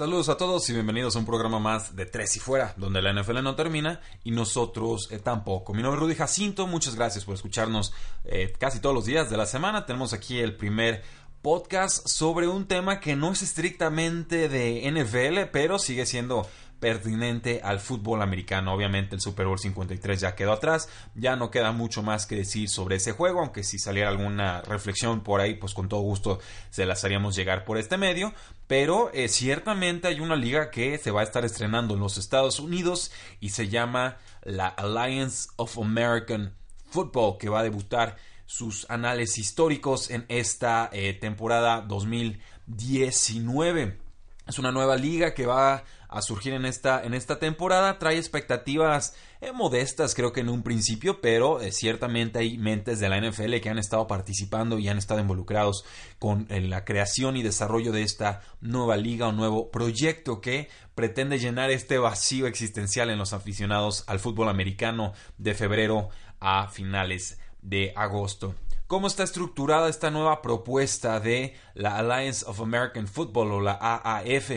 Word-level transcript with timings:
Saludos 0.00 0.30
a 0.30 0.38
todos 0.38 0.66
y 0.70 0.72
bienvenidos 0.72 1.14
a 1.14 1.18
un 1.18 1.26
programa 1.26 1.58
más 1.58 1.94
de 1.94 2.06
Tres 2.06 2.34
y 2.34 2.40
Fuera, 2.40 2.72
donde 2.78 3.02
la 3.02 3.12
NFL 3.12 3.42
no 3.42 3.54
termina 3.54 4.00
y 4.24 4.30
nosotros 4.30 5.08
eh, 5.10 5.18
tampoco. 5.18 5.74
Mi 5.74 5.82
nombre 5.82 5.98
es 5.98 6.02
Rudy 6.02 6.14
Jacinto, 6.14 6.66
muchas 6.66 6.94
gracias 6.94 7.26
por 7.26 7.34
escucharnos 7.34 7.92
eh, 8.24 8.50
casi 8.58 8.80
todos 8.80 8.94
los 8.94 9.04
días 9.04 9.28
de 9.28 9.36
la 9.36 9.44
semana. 9.44 9.84
Tenemos 9.84 10.14
aquí 10.14 10.38
el 10.38 10.56
primer 10.56 11.02
podcast 11.42 12.08
sobre 12.08 12.48
un 12.48 12.66
tema 12.66 12.98
que 12.98 13.14
no 13.14 13.30
es 13.30 13.42
estrictamente 13.42 14.48
de 14.48 14.90
NFL, 14.90 15.50
pero 15.52 15.78
sigue 15.78 16.06
siendo 16.06 16.48
pertinente 16.80 17.60
al 17.62 17.78
fútbol 17.78 18.22
americano. 18.22 18.72
Obviamente 18.72 19.14
el 19.14 19.20
Super 19.20 19.46
Bowl 19.46 19.58
53 19.58 20.18
ya 20.18 20.34
quedó 20.34 20.52
atrás, 20.52 20.88
ya 21.14 21.36
no 21.36 21.50
queda 21.50 21.72
mucho 21.72 22.02
más 22.02 22.24
que 22.24 22.36
decir 22.36 22.70
sobre 22.70 22.96
ese 22.96 23.12
juego, 23.12 23.40
aunque 23.40 23.62
si 23.62 23.78
saliera 23.78 24.08
alguna 24.08 24.62
reflexión 24.62 25.20
por 25.20 25.42
ahí, 25.42 25.56
pues 25.56 25.74
con 25.74 25.88
todo 25.88 26.00
gusto 26.00 26.40
se 26.70 26.86
las 26.86 27.04
haríamos 27.04 27.36
llegar 27.36 27.66
por 27.66 27.76
este 27.76 27.98
medio. 27.98 28.32
Pero 28.70 29.10
eh, 29.12 29.26
ciertamente 29.26 30.06
hay 30.06 30.20
una 30.20 30.36
liga 30.36 30.70
que 30.70 30.96
se 30.96 31.10
va 31.10 31.22
a 31.22 31.24
estar 31.24 31.44
estrenando 31.44 31.94
en 31.94 32.00
los 32.00 32.18
Estados 32.18 32.60
Unidos 32.60 33.10
y 33.40 33.48
se 33.48 33.68
llama 33.68 34.18
la 34.44 34.68
Alliance 34.68 35.48
of 35.56 35.76
American 35.76 36.54
Football, 36.88 37.36
que 37.38 37.48
va 37.48 37.58
a 37.58 37.64
debutar 37.64 38.16
sus 38.46 38.88
anales 38.88 39.38
históricos 39.38 40.08
en 40.08 40.24
esta 40.28 40.88
eh, 40.92 41.14
temporada 41.14 41.80
2019. 41.80 43.98
Es 44.46 44.60
una 44.60 44.70
nueva 44.70 44.94
liga 44.94 45.34
que 45.34 45.46
va 45.46 45.82
a 46.08 46.22
surgir 46.22 46.52
en 46.52 46.64
esta, 46.64 47.02
en 47.02 47.14
esta 47.14 47.40
temporada. 47.40 47.98
Trae 47.98 48.18
expectativas 48.18 49.16
eh, 49.40 49.52
modestas, 49.52 50.14
creo 50.14 50.32
que 50.32 50.40
en 50.40 50.48
un 50.48 50.62
principio, 50.62 51.20
pero 51.20 51.60
eh, 51.60 51.72
ciertamente 51.72 52.38
hay 52.38 52.58
mentes 52.58 53.00
de 53.00 53.08
la 53.08 53.20
NFL 53.20 53.56
que 53.60 53.70
han 53.70 53.78
estado 53.78 54.06
participando 54.06 54.78
y 54.78 54.88
han 54.88 54.98
estado 54.98 55.20
involucrados 55.20 55.84
con 56.18 56.46
la 56.50 56.84
creación 56.84 57.36
y 57.36 57.42
desarrollo 57.42 57.92
de 57.92 58.02
esta 58.02 58.42
nueva 58.60 58.96
liga 58.96 59.28
o 59.28 59.32
nuevo 59.32 59.70
proyecto 59.70 60.40
que 60.40 60.68
pretende 60.94 61.38
llenar 61.38 61.70
este 61.70 61.98
vacío 61.98 62.46
existencial 62.46 63.10
en 63.10 63.18
los 63.18 63.32
aficionados 63.32 64.04
al 64.06 64.20
fútbol 64.20 64.48
americano 64.48 65.14
de 65.38 65.54
febrero 65.54 66.10
a 66.40 66.68
finales 66.68 67.38
de 67.62 67.92
agosto. 67.96 68.54
¿Cómo 68.90 69.06
está 69.06 69.22
estructurada 69.22 69.88
esta 69.88 70.10
nueva 70.10 70.42
propuesta 70.42 71.20
de 71.20 71.54
la 71.74 71.96
Alliance 71.96 72.44
of 72.44 72.60
American 72.60 73.06
Football 73.06 73.52
o 73.52 73.60
la 73.60 73.78
AAF? 73.80 74.50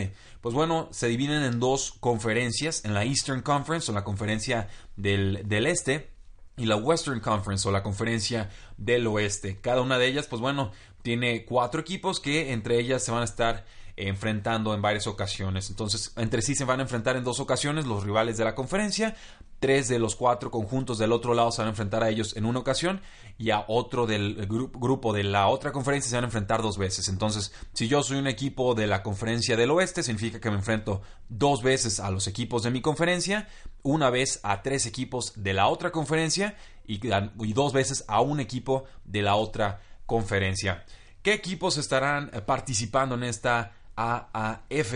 Pues 0.44 0.54
bueno, 0.54 0.88
se 0.90 1.08
dividen 1.08 1.42
en 1.42 1.58
dos 1.58 1.94
conferencias, 2.00 2.84
en 2.84 2.92
la 2.92 3.04
Eastern 3.04 3.40
Conference 3.40 3.90
o 3.90 3.94
la 3.94 4.04
conferencia 4.04 4.68
del, 4.94 5.40
del 5.48 5.64
Este 5.64 6.10
y 6.58 6.66
la 6.66 6.76
Western 6.76 7.20
Conference 7.20 7.66
o 7.66 7.72
la 7.72 7.82
conferencia 7.82 8.50
del 8.76 9.06
Oeste. 9.06 9.58
Cada 9.62 9.80
una 9.80 9.96
de 9.96 10.06
ellas, 10.06 10.26
pues 10.26 10.42
bueno, 10.42 10.70
tiene 11.00 11.46
cuatro 11.46 11.80
equipos 11.80 12.20
que 12.20 12.52
entre 12.52 12.78
ellas 12.78 13.02
se 13.02 13.10
van 13.10 13.22
a 13.22 13.24
estar 13.24 13.64
enfrentando 13.96 14.74
en 14.74 14.82
varias 14.82 15.06
ocasiones. 15.06 15.70
Entonces, 15.70 16.12
entre 16.18 16.42
sí 16.42 16.54
se 16.54 16.66
van 16.66 16.80
a 16.80 16.82
enfrentar 16.82 17.16
en 17.16 17.24
dos 17.24 17.40
ocasiones 17.40 17.86
los 17.86 18.04
rivales 18.04 18.36
de 18.36 18.44
la 18.44 18.54
conferencia. 18.54 19.16
Tres 19.60 19.88
de 19.88 19.98
los 19.98 20.16
cuatro 20.16 20.50
conjuntos 20.50 20.98
del 20.98 21.12
otro 21.12 21.34
lado 21.34 21.50
se 21.50 21.62
van 21.62 21.68
a 21.68 21.70
enfrentar 21.70 22.02
a 22.02 22.10
ellos 22.10 22.36
en 22.36 22.44
una 22.44 22.58
ocasión 22.58 23.00
y 23.38 23.50
a 23.50 23.64
otro 23.68 24.06
del 24.06 24.46
grupo 24.46 25.12
de 25.12 25.24
la 25.24 25.48
otra 25.48 25.72
conferencia 25.72 26.10
se 26.10 26.16
van 26.16 26.24
a 26.24 26.28
enfrentar 26.28 26.62
dos 26.62 26.78
veces. 26.78 27.08
Entonces, 27.08 27.52
si 27.72 27.88
yo 27.88 28.02
soy 28.02 28.18
un 28.18 28.26
equipo 28.26 28.74
de 28.74 28.86
la 28.86 29.02
conferencia 29.02 29.56
del 29.56 29.70
oeste, 29.70 30.02
significa 30.02 30.40
que 30.40 30.50
me 30.50 30.56
enfrento 30.56 31.02
dos 31.28 31.62
veces 31.62 32.00
a 32.00 32.10
los 32.10 32.26
equipos 32.26 32.62
de 32.62 32.70
mi 32.70 32.80
conferencia, 32.80 33.48
una 33.82 34.10
vez 34.10 34.40
a 34.42 34.62
tres 34.62 34.86
equipos 34.86 35.32
de 35.36 35.54
la 35.54 35.68
otra 35.68 35.90
conferencia 35.90 36.56
y, 36.86 37.00
y 37.06 37.52
dos 37.52 37.72
veces 37.72 38.04
a 38.08 38.20
un 38.20 38.40
equipo 38.40 38.84
de 39.04 39.22
la 39.22 39.36
otra 39.36 39.80
conferencia. 40.06 40.84
¿Qué 41.22 41.32
equipos 41.32 41.78
estarán 41.78 42.30
participando 42.44 43.14
en 43.14 43.24
esta 43.24 43.72
AAF. 43.96 44.94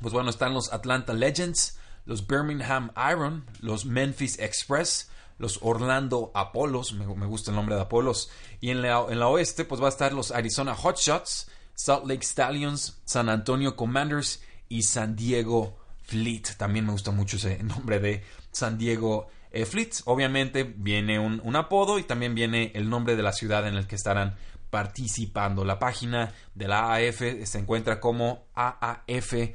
Pues 0.00 0.12
bueno, 0.12 0.30
están 0.30 0.54
los 0.54 0.72
Atlanta 0.72 1.12
Legends, 1.12 1.78
los 2.04 2.26
Birmingham 2.26 2.90
Iron, 3.10 3.44
los 3.60 3.84
Memphis 3.84 4.38
Express, 4.38 5.10
los 5.38 5.58
Orlando 5.62 6.30
Apollos, 6.34 6.92
me, 6.92 7.04
gusta 7.26 7.50
el 7.50 7.56
nombre 7.56 7.74
de 7.74 7.82
Apollos, 7.82 8.30
y 8.60 8.70
en 8.70 8.82
la, 8.82 9.04
en 9.08 9.18
la, 9.18 9.28
oeste 9.28 9.64
pues 9.64 9.80
va 9.80 9.86
a 9.86 9.90
estar 9.90 10.12
los 10.12 10.30
Arizona 10.30 10.74
Hotshots, 10.74 11.50
Salt 11.74 12.06
Lake 12.06 12.24
Stallions, 12.24 13.00
San 13.04 13.28
Antonio 13.28 13.76
Commanders 13.76 14.42
y 14.68 14.82
San 14.82 15.16
Diego 15.16 15.78
Fleet. 16.02 16.42
También 16.56 16.86
me 16.86 16.92
gusta 16.92 17.10
mucho 17.10 17.36
ese 17.36 17.62
nombre 17.62 17.98
de 17.98 18.22
San 18.52 18.78
Diego 18.78 19.28
eh, 19.50 19.64
Fleet. 19.64 19.90
Obviamente 20.04 20.64
viene 20.64 21.18
un, 21.18 21.40
un 21.42 21.56
apodo 21.56 21.98
y 21.98 22.04
también 22.04 22.34
viene 22.34 22.70
el 22.74 22.88
nombre 22.88 23.16
de 23.16 23.22
la 23.22 23.32
ciudad 23.32 23.66
en 23.66 23.74
el 23.74 23.86
que 23.86 23.96
estarán 23.96 24.36
participando. 24.70 25.64
La 25.64 25.78
página 25.78 26.32
de 26.54 26.66
la 26.66 26.94
AAF 26.94 27.20
se 27.44 27.58
encuentra 27.58 28.00
como 28.00 28.46
aaf.com 28.54 29.52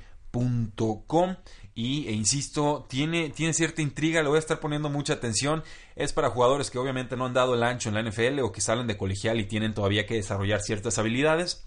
y, 1.78 2.08
e 2.08 2.12
insisto, 2.12 2.88
tiene, 2.90 3.30
tiene 3.30 3.54
cierta 3.54 3.84
intriga, 3.84 4.24
le 4.24 4.30
voy 4.30 4.38
a 4.38 4.40
estar 4.40 4.60
poniendo 4.60 4.90
mucha 4.90 5.14
atención. 5.14 5.64
Es 5.96 6.12
para 6.12 6.32
jugadores 6.32 6.72
que 6.72 6.80
obviamente 6.80 7.16
no 7.16 7.28
han 7.28 7.36
dado 7.36 7.54
el 7.54 7.62
ancho 7.62 7.90
en 7.90 7.94
la 7.96 8.02
NFL 8.02 8.40
o 8.40 8.52
que 8.52 8.62
salen 8.62 8.88
de 8.88 8.98
colegial 8.98 9.40
y 9.40 9.46
tienen 9.46 9.76
todavía 9.76 10.08
que 10.08 10.16
desarrollar 10.16 10.62
ciertas 10.62 10.98
habilidades 10.98 11.64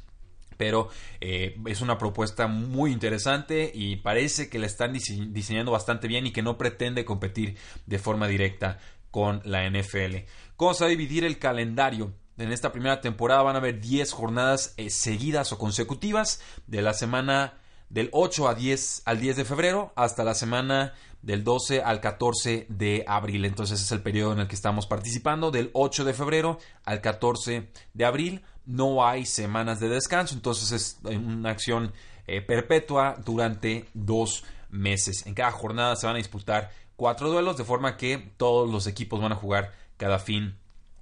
pero 0.56 0.90
eh, 1.22 1.56
es 1.64 1.80
una 1.80 1.96
propuesta 1.96 2.48
muy 2.48 2.92
interesante 2.92 3.70
y 3.72 3.96
parece 3.96 4.50
que 4.50 4.58
la 4.58 4.66
están 4.66 4.92
diseñando 4.92 5.72
bastante 5.72 6.06
bien 6.06 6.26
y 6.26 6.32
que 6.32 6.42
no 6.42 6.58
pretende 6.58 7.06
competir 7.06 7.56
de 7.86 7.98
forma 7.98 8.28
directa 8.28 8.78
con 9.10 9.40
la 9.46 9.66
NFL. 9.70 10.26
¿Cómo 10.56 10.74
se 10.74 10.84
va 10.84 10.88
a 10.88 10.90
dividir 10.90 11.24
el 11.24 11.38
calendario? 11.38 12.12
En 12.36 12.52
esta 12.52 12.72
primera 12.72 13.00
temporada 13.00 13.42
van 13.42 13.54
a 13.54 13.60
haber 13.60 13.80
10 13.80 14.12
jornadas 14.12 14.74
eh, 14.76 14.90
seguidas 14.90 15.50
o 15.52 15.56
consecutivas 15.56 16.42
de 16.66 16.82
la 16.82 16.92
semana 16.92 17.59
del 17.90 18.08
8 18.12 18.48
a 18.48 18.54
10 18.54 19.02
al 19.04 19.20
10 19.20 19.36
de 19.36 19.44
febrero 19.44 19.92
hasta 19.96 20.24
la 20.24 20.34
semana 20.34 20.94
del 21.22 21.44
12 21.44 21.82
al 21.82 22.00
14 22.00 22.66
de 22.68 23.04
abril. 23.06 23.44
Entonces 23.44 23.82
es 23.82 23.92
el 23.92 24.00
periodo 24.00 24.32
en 24.32 24.38
el 24.40 24.48
que 24.48 24.54
estamos 24.54 24.86
participando 24.86 25.50
del 25.50 25.70
8 25.74 26.04
de 26.04 26.14
febrero 26.14 26.58
al 26.84 27.00
14 27.00 27.68
de 27.92 28.04
abril. 28.04 28.42
No 28.64 29.04
hay 29.06 29.26
semanas 29.26 29.80
de 29.80 29.88
descanso, 29.88 30.34
entonces 30.34 30.72
es 30.72 30.98
una 31.04 31.50
acción 31.50 31.92
eh, 32.26 32.40
perpetua 32.40 33.16
durante 33.24 33.88
dos 33.92 34.44
meses. 34.70 35.26
En 35.26 35.34
cada 35.34 35.50
jornada 35.50 35.96
se 35.96 36.06
van 36.06 36.14
a 36.14 36.18
disputar 36.18 36.70
cuatro 36.96 37.28
duelos 37.28 37.56
de 37.56 37.64
forma 37.64 37.96
que 37.96 38.18
todos 38.36 38.70
los 38.70 38.86
equipos 38.86 39.20
van 39.20 39.32
a 39.32 39.36
jugar 39.36 39.72
cada 39.96 40.18
fin 40.18 40.56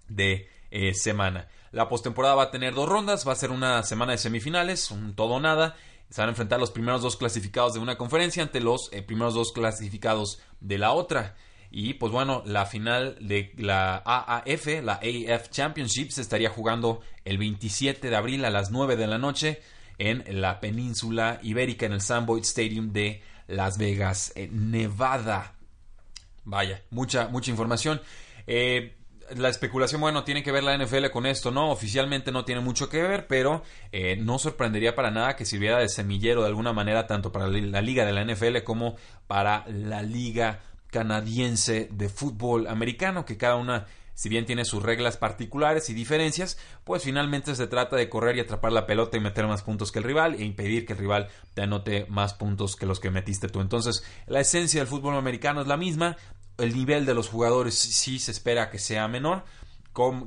de 0.09 0.49
eh, 0.71 0.95
semana. 0.95 1.49
La 1.71 1.89
postemporada 1.89 2.35
va 2.35 2.45
a 2.45 2.51
tener 2.51 2.73
dos 2.73 2.89
rondas, 2.89 3.29
va 3.29 3.33
a 3.33 3.37
ser 3.37 3.51
una 3.51 3.83
semana 3.83 4.13
de 4.13 4.19
semifinales, 4.19 4.91
un 4.91 5.15
todo 5.15 5.35
o 5.35 5.41
nada. 5.41 5.77
Se 6.11 6.21
van 6.21 6.29
a 6.29 6.33
enfrentar 6.33 6.59
los 6.59 6.71
primeros 6.71 7.03
dos 7.03 7.17
clasificados 7.17 7.75
de 7.75 7.81
una 7.81 7.99
conferencia 7.99 8.43
ante 8.43 8.61
los 8.61 8.91
eh, 8.93 9.03
primeros 9.03 9.35
dos 9.35 9.53
clasificados 9.53 10.41
de 10.61 10.79
la 10.79 10.93
otra. 10.93 11.37
Y 11.71 11.95
pues 11.95 12.13
bueno, 12.13 12.43
la 12.47 12.65
final 12.65 13.17
de 13.21 13.53
la 13.57 14.03
AAF, 14.05 14.83
la 14.83 14.95
AF 14.95 15.51
Championship, 15.51 16.11
se 16.11 16.23
estaría 16.23 16.49
jugando 16.49 17.03
el 17.25 17.37
27 17.37 18.09
de 18.09 18.17
abril 18.17 18.45
a 18.45 18.51
las 18.51 18.71
9 18.71 18.97
de 18.97 19.07
la 19.07 19.19
noche 19.19 19.61
en 19.99 20.25
la 20.41 20.61
península 20.61 21.41
ibérica 21.43 21.85
en 21.87 21.93
el 21.93 22.01
Boyd 22.25 22.43
Stadium 22.43 22.93
de 22.93 23.23
Las 23.47 23.77
Vegas, 23.77 24.33
Nevada. 24.51 25.55
Vaya, 26.45 26.83
mucha, 26.91 27.29
mucha 27.29 27.51
información. 27.51 28.01
Eh, 28.47 28.98
la 29.37 29.49
especulación, 29.49 30.01
bueno, 30.01 30.25
tiene 30.25 30.43
que 30.43 30.53
ver 30.53 30.65
la 30.65 30.77
NFL 30.77 31.11
con 31.13 31.27
esto, 31.27 31.51
¿no? 31.51 31.71
Oficialmente 31.71 32.33
no 32.33 32.45
tiene 32.45 32.61
mucho 32.61 32.89
que 32.89 33.03
ver, 33.03 33.27
pero 33.27 33.63
eh, 33.93 34.17
no 34.17 34.39
sorprendería 34.39 34.95
para 34.95 35.11
nada 35.11 35.37
que 35.37 35.45
sirviera 35.45 35.79
de 35.79 35.89
semillero 35.89 36.43
de 36.43 36.49
alguna 36.49 36.73
manera 36.73 37.07
tanto 37.07 37.33
para 37.33 37.49
la 37.49 37.83
liga 37.83 38.05
de 38.05 38.13
la 38.13 38.25
NFL 38.25 38.63
como 38.65 38.97
para 39.27 39.65
la 39.69 40.03
liga 40.03 40.61
canadiense 40.91 41.89
de 41.93 42.09
fútbol 42.09 42.67
americano, 42.67 43.25
que 43.25 43.37
cada 43.37 43.57
una, 43.57 43.87
si 44.15 44.29
bien 44.29 44.47
tiene 44.47 44.65
sus 44.65 44.83
reglas 44.83 45.17
particulares 45.17 45.91
y 45.91 45.95
diferencias, 45.95 46.59
pues 46.85 47.05
finalmente 47.05 47.55
se 47.55 47.67
trata 47.67 47.97
de 47.97 48.09
correr 48.09 48.37
y 48.37 48.41
atrapar 48.41 48.73
la 48.73 48.87
pelota 48.87 49.17
y 49.17 49.21
meter 49.21 49.47
más 49.47 49.63
puntos 49.63 49.93
que 49.93 49.99
el 49.99 50.05
rival 50.05 50.35
e 50.35 50.45
impedir 50.45 50.87
que 50.87 50.95
el 50.95 50.99
rival 50.99 51.29
te 51.55 51.63
anote 51.63 52.07
más 52.09 52.35
puntos 52.35 52.77
que 52.77 52.87
los 52.87 53.01
que 53.01 53.11
metiste 53.11 53.49
tú. 53.49 53.61
Entonces, 53.61 54.03
la 54.27 54.41
esencia 54.41 54.81
del 54.81 54.89
fútbol 54.89 55.17
americano 55.17 55.61
es 55.61 55.67
la 55.67 55.77
misma, 55.77 56.17
el 56.59 56.75
nivel 56.75 57.07
de 57.07 57.15
los 57.15 57.29
jugadores 57.29 57.75
sí 57.75 58.19
se 58.19 58.33
espera 58.33 58.71
que 58.71 58.79
sea 58.79 59.09
menor. 59.09 59.45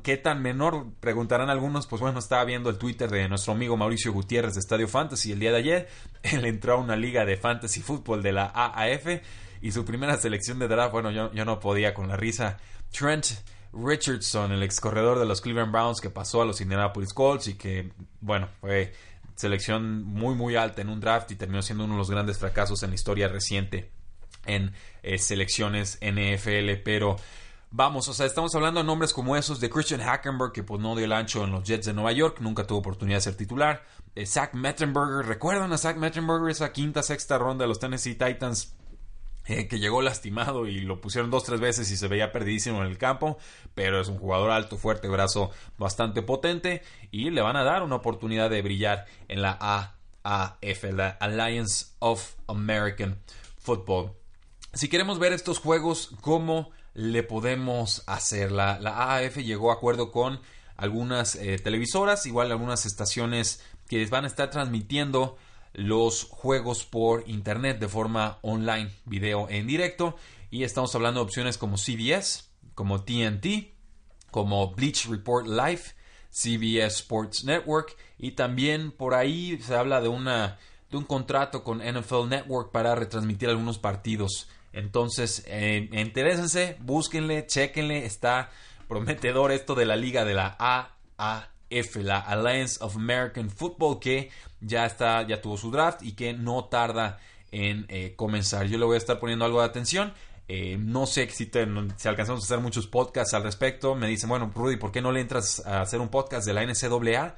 ¿Qué 0.04 0.18
tan 0.18 0.42
menor? 0.42 0.88
Preguntarán 1.00 1.50
algunos. 1.50 1.88
Pues 1.88 2.02
bueno, 2.02 2.20
estaba 2.20 2.44
viendo 2.44 2.70
el 2.70 2.78
Twitter 2.78 3.10
de 3.10 3.30
nuestro 3.30 3.54
amigo 3.54 3.78
Mauricio 3.78 4.12
Gutiérrez 4.12 4.54
de 4.56 4.60
Estadio 4.60 4.88
Fantasy 4.88 5.32
el 5.32 5.40
día 5.40 5.52
de 5.52 5.58
ayer. 5.58 5.90
Él 6.24 6.46
entró 6.46 6.74
a 6.74 6.78
una 6.78 6.96
liga 6.96 7.26
de 7.26 7.38
fantasy 7.38 7.82
fútbol 7.82 8.22
de 8.22 8.34
la 8.34 8.52
AAF 8.54 9.22
y 9.62 9.72
su 9.72 9.86
primera 9.86 10.18
selección 10.18 10.60
de 10.60 10.68
draft, 10.68 10.92
bueno, 10.92 11.12
yo, 11.12 11.32
yo 11.34 11.46
no 11.46 11.60
podía 11.60 11.94
con 11.94 12.08
la 12.08 12.18
risa. 12.18 12.58
Trent 12.92 13.28
Richardson, 13.72 14.52
el 14.52 14.64
ex 14.64 14.82
corredor 14.82 15.20
de 15.20 15.26
los 15.26 15.40
Cleveland 15.40 15.72
Browns 15.72 16.02
que 16.02 16.10
pasó 16.10 16.42
a 16.42 16.46
los 16.46 16.60
Indianapolis 16.60 17.14
Colts 17.14 17.48
y 17.48 17.54
que, 17.54 17.92
bueno, 18.20 18.50
fue 18.60 18.94
selección 19.36 20.04
muy 20.04 20.36
muy 20.36 20.56
alta 20.56 20.82
en 20.82 20.90
un 20.90 21.00
draft 21.00 21.32
y 21.32 21.36
terminó 21.36 21.62
siendo 21.62 21.86
uno 21.86 21.94
de 21.94 22.00
los 22.00 22.12
grandes 22.12 22.38
fracasos 22.38 22.84
en 22.84 22.90
la 22.90 22.96
historia 22.96 23.28
reciente 23.28 23.90
en 24.46 24.74
eh, 25.04 25.18
selecciones 25.18 26.00
NFL, 26.02 26.82
pero 26.84 27.18
vamos, 27.72 28.08
o 28.08 28.14
sea, 28.14 28.26
estamos 28.26 28.54
hablando 28.56 28.82
de 28.82 28.86
nombres 28.86 29.14
como 29.14 29.36
esos 29.36 29.60
de 29.60 29.70
Christian 29.70 30.02
Hackenberg, 30.02 30.52
que 30.52 30.64
pues 30.64 30.82
no 30.82 30.96
dio 30.96 31.06
el 31.06 31.14
ancho 31.14 31.44
en 31.44 31.52
los 31.52 31.64
Jets 31.64 31.86
de 31.86 31.94
Nueva 31.94 32.12
York, 32.12 32.38
nunca 32.42 32.68
tuvo 32.68 32.80
oportunidad 32.80 33.18
de 33.18 33.22
ser 33.22 33.38
titular, 33.38 33.84
eh, 34.16 34.26
Zach 34.26 34.54
Mettenberger, 34.54 35.26
¿recuerdan 35.26 35.72
a 35.74 35.78
Zach 35.78 35.98
Mettenberger 35.98 36.50
esa 36.50 36.72
quinta, 36.72 37.02
sexta 37.02 37.38
ronda 37.38 37.64
de 37.64 37.70
los 37.70 37.80
Tennessee 37.80 38.16
Titans? 38.16 38.76
Eh, 39.48 39.68
que 39.68 39.80
llegó 39.80 40.04
lastimado 40.04 40.68
y 40.68 40.82
lo 40.82 41.02
pusieron 41.02 41.32
dos 41.32 41.44
tres 41.44 41.60
veces 41.60 41.90
y 41.90 41.98
se 41.98 42.08
veía 42.08 42.32
perdidísimo 42.32 42.84
en 42.84 42.88
el 42.88 43.00
campo, 43.00 43.40
pero 43.74 44.00
es 44.00 44.08
un 44.08 44.20
jugador 44.20 44.52
alto, 44.52 44.78
fuerte, 44.78 45.08
brazo 45.08 45.50
bastante 45.80 46.22
potente 46.22 46.84
y 47.10 47.32
le 47.32 47.42
van 47.42 47.56
a 47.56 47.64
dar 47.64 47.82
una 47.82 47.96
oportunidad 47.96 48.52
de 48.52 48.62
brillar 48.62 49.08
en 49.30 49.42
la 49.42 49.58
AAF, 50.24 50.84
la 50.94 51.10
Alliance 51.20 51.88
of 51.98 52.36
American 52.48 53.20
Football. 53.58 54.21
Si 54.74 54.88
queremos 54.88 55.20
ver 55.20 55.34
estos 55.34 55.60
juegos, 55.60 56.12
¿cómo 56.22 56.72
le 56.94 57.24
podemos 57.24 58.04
hacer? 58.08 58.54
La, 58.54 58.76
AAF 58.76 59.38
llegó 59.38 59.70
a 59.70 59.74
acuerdo 59.74 60.14
con 60.14 60.40
algunas 60.78 61.36
eh, 61.36 61.60
televisoras, 61.60 62.26
igual 62.26 62.52
algunas 62.52 62.86
estaciones 62.86 63.62
que 63.90 64.06
van 64.06 64.24
a 64.24 64.28
estar 64.28 64.50
transmitiendo 64.50 65.38
los 65.74 66.24
juegos 66.24 66.86
por 66.86 67.28
internet 67.28 67.80
de 67.80 67.90
forma 67.90 68.40
online, 68.44 68.92
video 69.04 69.50
en 69.50 69.68
directo. 69.68 70.16
Y 70.50 70.64
estamos 70.64 70.96
hablando 70.96 71.20
de 71.20 71.26
opciones 71.26 71.58
como 71.58 71.78
CBS, 71.78 72.46
como 72.74 73.04
TNT, 73.04 73.74
como 74.32 74.72
Bleach 74.72 75.08
Report 75.08 75.48
Live, 75.48 75.82
CBS 76.30 77.02
Sports 77.02 77.44
Network 77.44 77.98
y 78.18 78.32
también 78.32 78.92
por 78.92 79.16
ahí 79.16 79.62
se 79.62 79.76
habla 79.76 80.00
de 80.00 80.08
una 80.08 80.58
de 80.90 80.98
un 80.98 81.04
contrato 81.04 81.64
con 81.64 81.80
NFL 81.80 82.30
Network 82.30 82.72
para 82.72 82.96
retransmitir 82.96 83.50
algunos 83.50 83.78
partidos. 83.78 84.48
Entonces, 84.74 85.44
eh, 85.48 85.90
interésense, 85.92 86.78
búsquenle, 86.80 87.46
chequenle, 87.46 88.06
está 88.06 88.50
prometedor 88.88 89.52
esto 89.52 89.76
de 89.76 89.86
la 89.86 89.96
liga 89.96 90.26
de 90.26 90.34
la 90.34 90.56
AAF, 90.60 91.96
la 91.98 92.20
Alliance 92.20 92.78
of 92.82 92.96
American 92.96 93.50
Football, 93.50 94.00
que 94.00 94.30
ya 94.60 94.86
está, 94.86 95.26
ya 95.28 95.42
tuvo 95.42 95.58
su 95.58 95.72
draft 95.72 96.04
y 96.04 96.14
que 96.14 96.34
no 96.34 96.66
tarda 96.66 97.20
en 97.52 97.86
eh, 97.90 98.14
comenzar. 98.16 98.68
Yo 98.68 98.78
le 98.78 98.86
voy 98.86 98.96
a 98.96 98.98
estar 98.98 99.20
poniendo 99.20 99.46
algo 99.46 99.60
de 99.60 99.66
atención. 99.66 100.14
Eh, 100.48 100.78
no 100.78 101.06
sé 101.06 101.30
si, 101.30 101.50
si, 101.50 102.08
alcanzamos 102.08 102.44
a 102.44 102.46
hacer 102.46 102.60
muchos 102.60 102.88
podcasts 102.88 103.34
al 103.34 103.44
respecto. 103.44 103.96
Me 103.96 104.08
dicen, 104.08 104.30
bueno, 104.30 104.52
Rudy, 104.54 104.78
¿por 104.78 104.92
qué 104.92 105.02
no 105.02 105.12
le 105.12 105.22
entras 105.22 105.66
a 105.66 105.82
hacer 105.82 106.02
un 106.02 106.10
podcast 106.10 106.46
de 106.46 106.54
la 106.54 106.66
NCAA? 106.66 107.36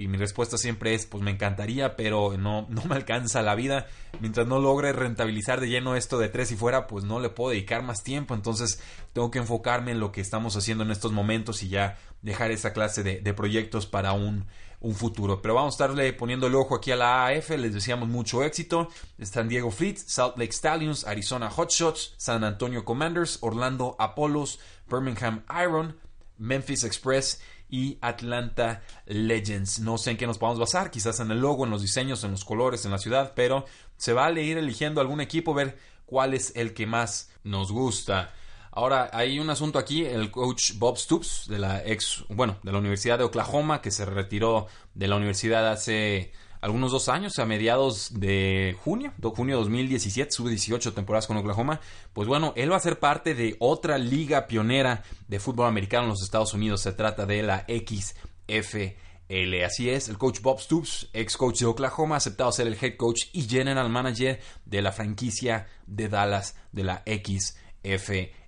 Y 0.00 0.08
mi 0.08 0.16
respuesta 0.16 0.56
siempre 0.56 0.94
es, 0.94 1.06
pues 1.06 1.22
me 1.22 1.30
encantaría, 1.30 1.96
pero 1.96 2.36
no, 2.38 2.66
no 2.70 2.84
me 2.84 2.94
alcanza 2.94 3.42
la 3.42 3.54
vida. 3.54 3.86
Mientras 4.20 4.46
no 4.46 4.58
logre 4.58 4.92
rentabilizar 4.92 5.60
de 5.60 5.68
lleno 5.68 5.96
esto 5.96 6.18
de 6.18 6.28
tres 6.28 6.50
y 6.52 6.56
fuera, 6.56 6.86
pues 6.86 7.04
no 7.04 7.20
le 7.20 7.28
puedo 7.28 7.50
dedicar 7.50 7.82
más 7.82 8.02
tiempo. 8.02 8.34
Entonces 8.34 8.82
tengo 9.12 9.30
que 9.30 9.38
enfocarme 9.38 9.92
en 9.92 10.00
lo 10.00 10.12
que 10.12 10.20
estamos 10.20 10.56
haciendo 10.56 10.84
en 10.84 10.90
estos 10.90 11.12
momentos 11.12 11.62
y 11.62 11.68
ya 11.68 11.98
dejar 12.22 12.50
esa 12.50 12.72
clase 12.72 13.02
de 13.02 13.34
proyectos 13.34 13.86
para 13.86 14.12
un 14.12 14.46
un 14.80 14.94
futuro. 14.94 15.40
Pero 15.40 15.54
vamos 15.54 15.74
a 15.74 15.84
estarle 15.84 16.12
poniendo 16.12 16.46
el 16.46 16.54
ojo 16.54 16.74
aquí 16.74 16.90
a 16.90 16.96
la 16.96 17.26
AF, 17.26 17.50
les 17.50 17.72
deseamos 17.72 18.08
mucho 18.08 18.42
éxito. 18.42 18.88
San 19.20 19.48
Diego 19.48 19.70
Fleet, 19.70 19.96
Salt 19.96 20.38
Lake 20.38 20.52
Stallions, 20.52 21.06
Arizona 21.06 21.50
Hotshots, 21.50 22.14
San 22.16 22.44
Antonio 22.44 22.84
Commanders, 22.84 23.38
Orlando 23.42 23.94
Apollos, 23.98 24.58
Birmingham 24.90 25.44
Iron, 25.62 25.96
Memphis 26.40 26.82
Express 26.82 27.40
y 27.68 27.98
Atlanta 28.00 28.82
Legends. 29.06 29.78
No 29.78 29.96
sé 29.96 30.10
en 30.10 30.16
qué 30.16 30.26
nos 30.26 30.38
podemos 30.38 30.58
basar, 30.58 30.90
quizás 30.90 31.20
en 31.20 31.30
el 31.30 31.40
logo, 31.40 31.64
en 31.64 31.70
los 31.70 31.82
diseños, 31.82 32.24
en 32.24 32.32
los 32.32 32.44
colores, 32.44 32.84
en 32.84 32.90
la 32.90 32.98
ciudad, 32.98 33.32
pero 33.36 33.64
se 33.96 34.12
vale 34.12 34.42
ir 34.42 34.58
eligiendo 34.58 35.00
algún 35.00 35.20
equipo, 35.20 35.54
ver 35.54 35.78
cuál 36.06 36.34
es 36.34 36.52
el 36.56 36.74
que 36.74 36.86
más 36.86 37.30
nos 37.44 37.70
gusta. 37.70 38.32
Ahora, 38.72 39.10
hay 39.12 39.38
un 39.38 39.50
asunto 39.50 39.78
aquí, 39.78 40.04
el 40.04 40.30
coach 40.30 40.74
Bob 40.76 40.96
Stoops, 40.96 41.46
de 41.48 41.58
la 41.58 41.84
ex, 41.84 42.24
bueno, 42.28 42.58
de 42.62 42.72
la 42.72 42.78
Universidad 42.78 43.18
de 43.18 43.24
Oklahoma, 43.24 43.80
que 43.80 43.90
se 43.90 44.04
retiró 44.04 44.66
de 44.94 45.08
la 45.08 45.16
universidad 45.16 45.68
hace 45.70 46.32
algunos 46.60 46.92
dos 46.92 47.08
años, 47.08 47.38
a 47.38 47.46
mediados 47.46 48.20
de 48.20 48.76
junio, 48.84 49.12
de 49.16 49.28
junio 49.28 49.56
de 49.56 49.62
2017, 49.62 50.30
sube 50.30 50.50
18 50.50 50.92
temporadas 50.92 51.26
con 51.26 51.36
Oklahoma. 51.36 51.80
Pues 52.12 52.28
bueno, 52.28 52.52
él 52.56 52.70
va 52.70 52.76
a 52.76 52.80
ser 52.80 52.98
parte 52.98 53.34
de 53.34 53.56
otra 53.60 53.96
liga 53.96 54.46
pionera 54.46 55.02
de 55.26 55.40
fútbol 55.40 55.66
americano 55.66 56.04
en 56.04 56.10
los 56.10 56.22
Estados 56.22 56.52
Unidos. 56.52 56.82
Se 56.82 56.92
trata 56.92 57.24
de 57.24 57.42
la 57.42 57.66
XFL. 57.66 59.64
Así 59.64 59.88
es, 59.88 60.08
el 60.08 60.18
coach 60.18 60.40
Bob 60.42 60.60
Stoops, 60.60 61.08
ex 61.12 61.36
coach 61.36 61.60
de 61.60 61.66
Oklahoma, 61.66 62.16
aceptado 62.16 62.50
ser 62.52 62.66
el 62.66 62.76
head 62.80 62.96
coach 62.96 63.26
y 63.32 63.48
general 63.48 63.88
manager 63.88 64.40
de 64.64 64.82
la 64.82 64.92
franquicia 64.92 65.68
de 65.86 66.08
Dallas 66.08 66.56
de 66.72 66.84
la 66.84 67.04
XFL. 67.06 68.40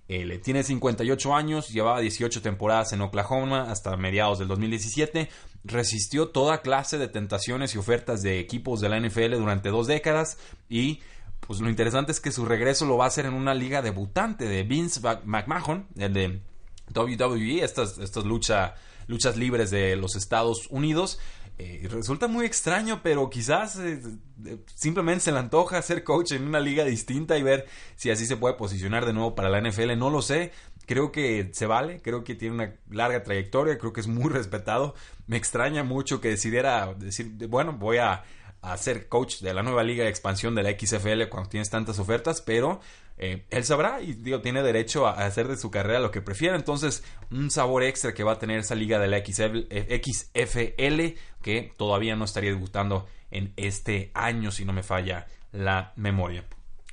Tiene 0.42 0.62
58 0.62 1.34
años, 1.34 1.68
llevaba 1.70 2.00
18 2.00 2.42
temporadas 2.42 2.92
en 2.92 3.00
Oklahoma 3.00 3.70
hasta 3.70 3.96
mediados 3.96 4.40
del 4.40 4.48
2017. 4.48 5.28
Resistió 5.64 6.28
toda 6.28 6.62
clase 6.62 6.98
de 6.98 7.08
tentaciones 7.08 7.74
y 7.74 7.78
ofertas 7.78 8.22
de 8.22 8.40
equipos 8.40 8.80
de 8.80 8.88
la 8.88 8.98
NFL 8.98 9.32
durante 9.36 9.68
dos 9.68 9.86
décadas 9.86 10.38
y 10.68 11.00
pues 11.46 11.60
lo 11.60 11.68
interesante 11.68 12.12
es 12.12 12.20
que 12.20 12.32
su 12.32 12.46
regreso 12.46 12.86
lo 12.86 12.96
va 12.96 13.04
a 13.04 13.08
hacer 13.08 13.26
en 13.26 13.34
una 13.34 13.52
liga 13.52 13.82
debutante 13.82 14.46
de 14.46 14.62
Vince 14.62 15.00
McMahon, 15.24 15.86
el 15.96 16.12
de 16.12 16.40
WWE, 16.94 17.64
estas, 17.64 17.98
estas 17.98 18.24
luchas 18.24 19.36
libres 19.36 19.70
de 19.70 19.96
los 19.96 20.14
Estados 20.14 20.68
Unidos. 20.70 21.18
Eh, 21.58 21.86
resulta 21.90 22.28
muy 22.28 22.46
extraño, 22.46 23.00
pero 23.02 23.28
quizás 23.30 23.78
eh, 23.78 24.00
eh, 24.46 24.58
simplemente 24.74 25.24
se 25.24 25.32
le 25.32 25.38
antoja 25.38 25.80
ser 25.82 26.02
coach 26.02 26.32
en 26.32 26.44
una 26.46 26.60
liga 26.60 26.84
distinta 26.84 27.36
y 27.36 27.42
ver 27.42 27.66
si 27.96 28.10
así 28.10 28.26
se 28.26 28.36
puede 28.36 28.54
posicionar 28.54 29.06
de 29.06 29.12
nuevo 29.12 29.34
para 29.34 29.48
la 29.48 29.60
NFL. 29.60 29.96
No 29.96 30.10
lo 30.10 30.22
sé. 30.22 30.52
Creo 30.86 31.12
que 31.12 31.50
se 31.52 31.66
vale, 31.66 32.00
creo 32.02 32.24
que 32.24 32.34
tiene 32.34 32.54
una 32.56 32.74
larga 32.90 33.22
trayectoria, 33.22 33.78
creo 33.78 33.92
que 33.92 34.00
es 34.00 34.08
muy 34.08 34.28
respetado. 34.32 34.94
Me 35.26 35.36
extraña 35.36 35.84
mucho 35.84 36.20
que 36.20 36.28
decidiera 36.28 36.94
decir, 36.94 37.32
bueno, 37.48 37.74
voy 37.74 37.98
a, 37.98 38.24
a 38.62 38.76
ser 38.76 39.08
coach 39.08 39.40
de 39.40 39.52
la 39.52 39.62
nueva 39.62 39.82
liga 39.82 40.04
de 40.04 40.10
expansión 40.10 40.54
de 40.54 40.62
la 40.62 40.70
XFL 40.70 41.28
cuando 41.28 41.50
tienes 41.50 41.68
tantas 41.68 41.98
ofertas, 41.98 42.40
pero 42.40 42.80
eh, 43.18 43.44
él 43.50 43.64
sabrá 43.64 44.00
y 44.00 44.14
tiene 44.40 44.62
derecho 44.62 45.06
a, 45.06 45.12
hacer 45.24 45.48
de 45.48 45.56
su 45.56 45.70
carrera 45.70 46.00
lo 46.00 46.10
que 46.10 46.22
prefiera. 46.22 46.56
Entonces, 46.56 47.04
un 47.30 47.50
sabor 47.50 47.82
extra 47.82 48.14
que 48.14 48.24
va 48.24 48.32
a 48.32 48.38
tener 48.38 48.60
esa 48.60 48.74
liga 48.74 48.98
de 48.98 49.08
la 49.08 49.18
XFL, 49.18 49.66
eh, 49.70 51.16
que 51.42 51.72
todavía 51.76 52.16
no 52.16 52.24
estaría 52.24 52.50
debutando 52.50 53.06
en 53.30 53.52
este 53.56 54.12
año, 54.14 54.50
si 54.50 54.64
no 54.64 54.72
me 54.72 54.82
falla 54.82 55.26
la 55.50 55.92
memoria. 55.96 56.44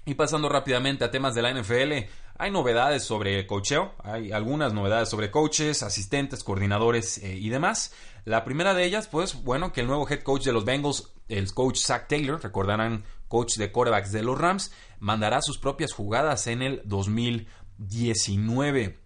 Y 0.06 0.16
pasando 0.16 0.50
rápidamente 0.50 1.06
a 1.06 1.12
temas 1.12 1.36
de 1.36 1.42
la 1.44 1.54
NFL, 1.54 2.10
hay 2.42 2.52
novedades 2.52 3.04
sobre 3.04 3.46
cocheo, 3.46 3.94
hay 4.04 4.32
algunas 4.32 4.74
novedades 4.74 5.10
sobre 5.10 5.30
coaches, 5.30 5.84
asistentes, 5.84 6.44
coordinadores 6.44 7.18
eh, 7.20 7.36
y 7.36 7.50
demás. 7.50 7.94
La 8.30 8.44
primera 8.44 8.76
de 8.76 8.86
ellas, 8.86 9.08
pues, 9.08 9.44
bueno, 9.44 9.74
que 9.74 9.82
el 9.82 9.88
nuevo 9.88 10.08
head 10.08 10.22
coach 10.22 10.44
de 10.44 10.54
los 10.54 10.64
Bengals, 10.64 11.12
el 11.30 11.52
coach 11.52 11.80
Zach 11.80 12.08
Taylor, 12.08 12.40
recordarán, 12.40 13.04
coach 13.28 13.58
de 13.58 13.72
quarterbacks 13.72 14.12
de 14.12 14.22
los 14.22 14.38
Rams, 14.38 14.72
mandará 15.00 15.42
sus 15.42 15.58
propias 15.58 15.94
jugadas 15.94 16.46
en 16.46 16.62
el 16.62 16.84
2019. 16.86 19.00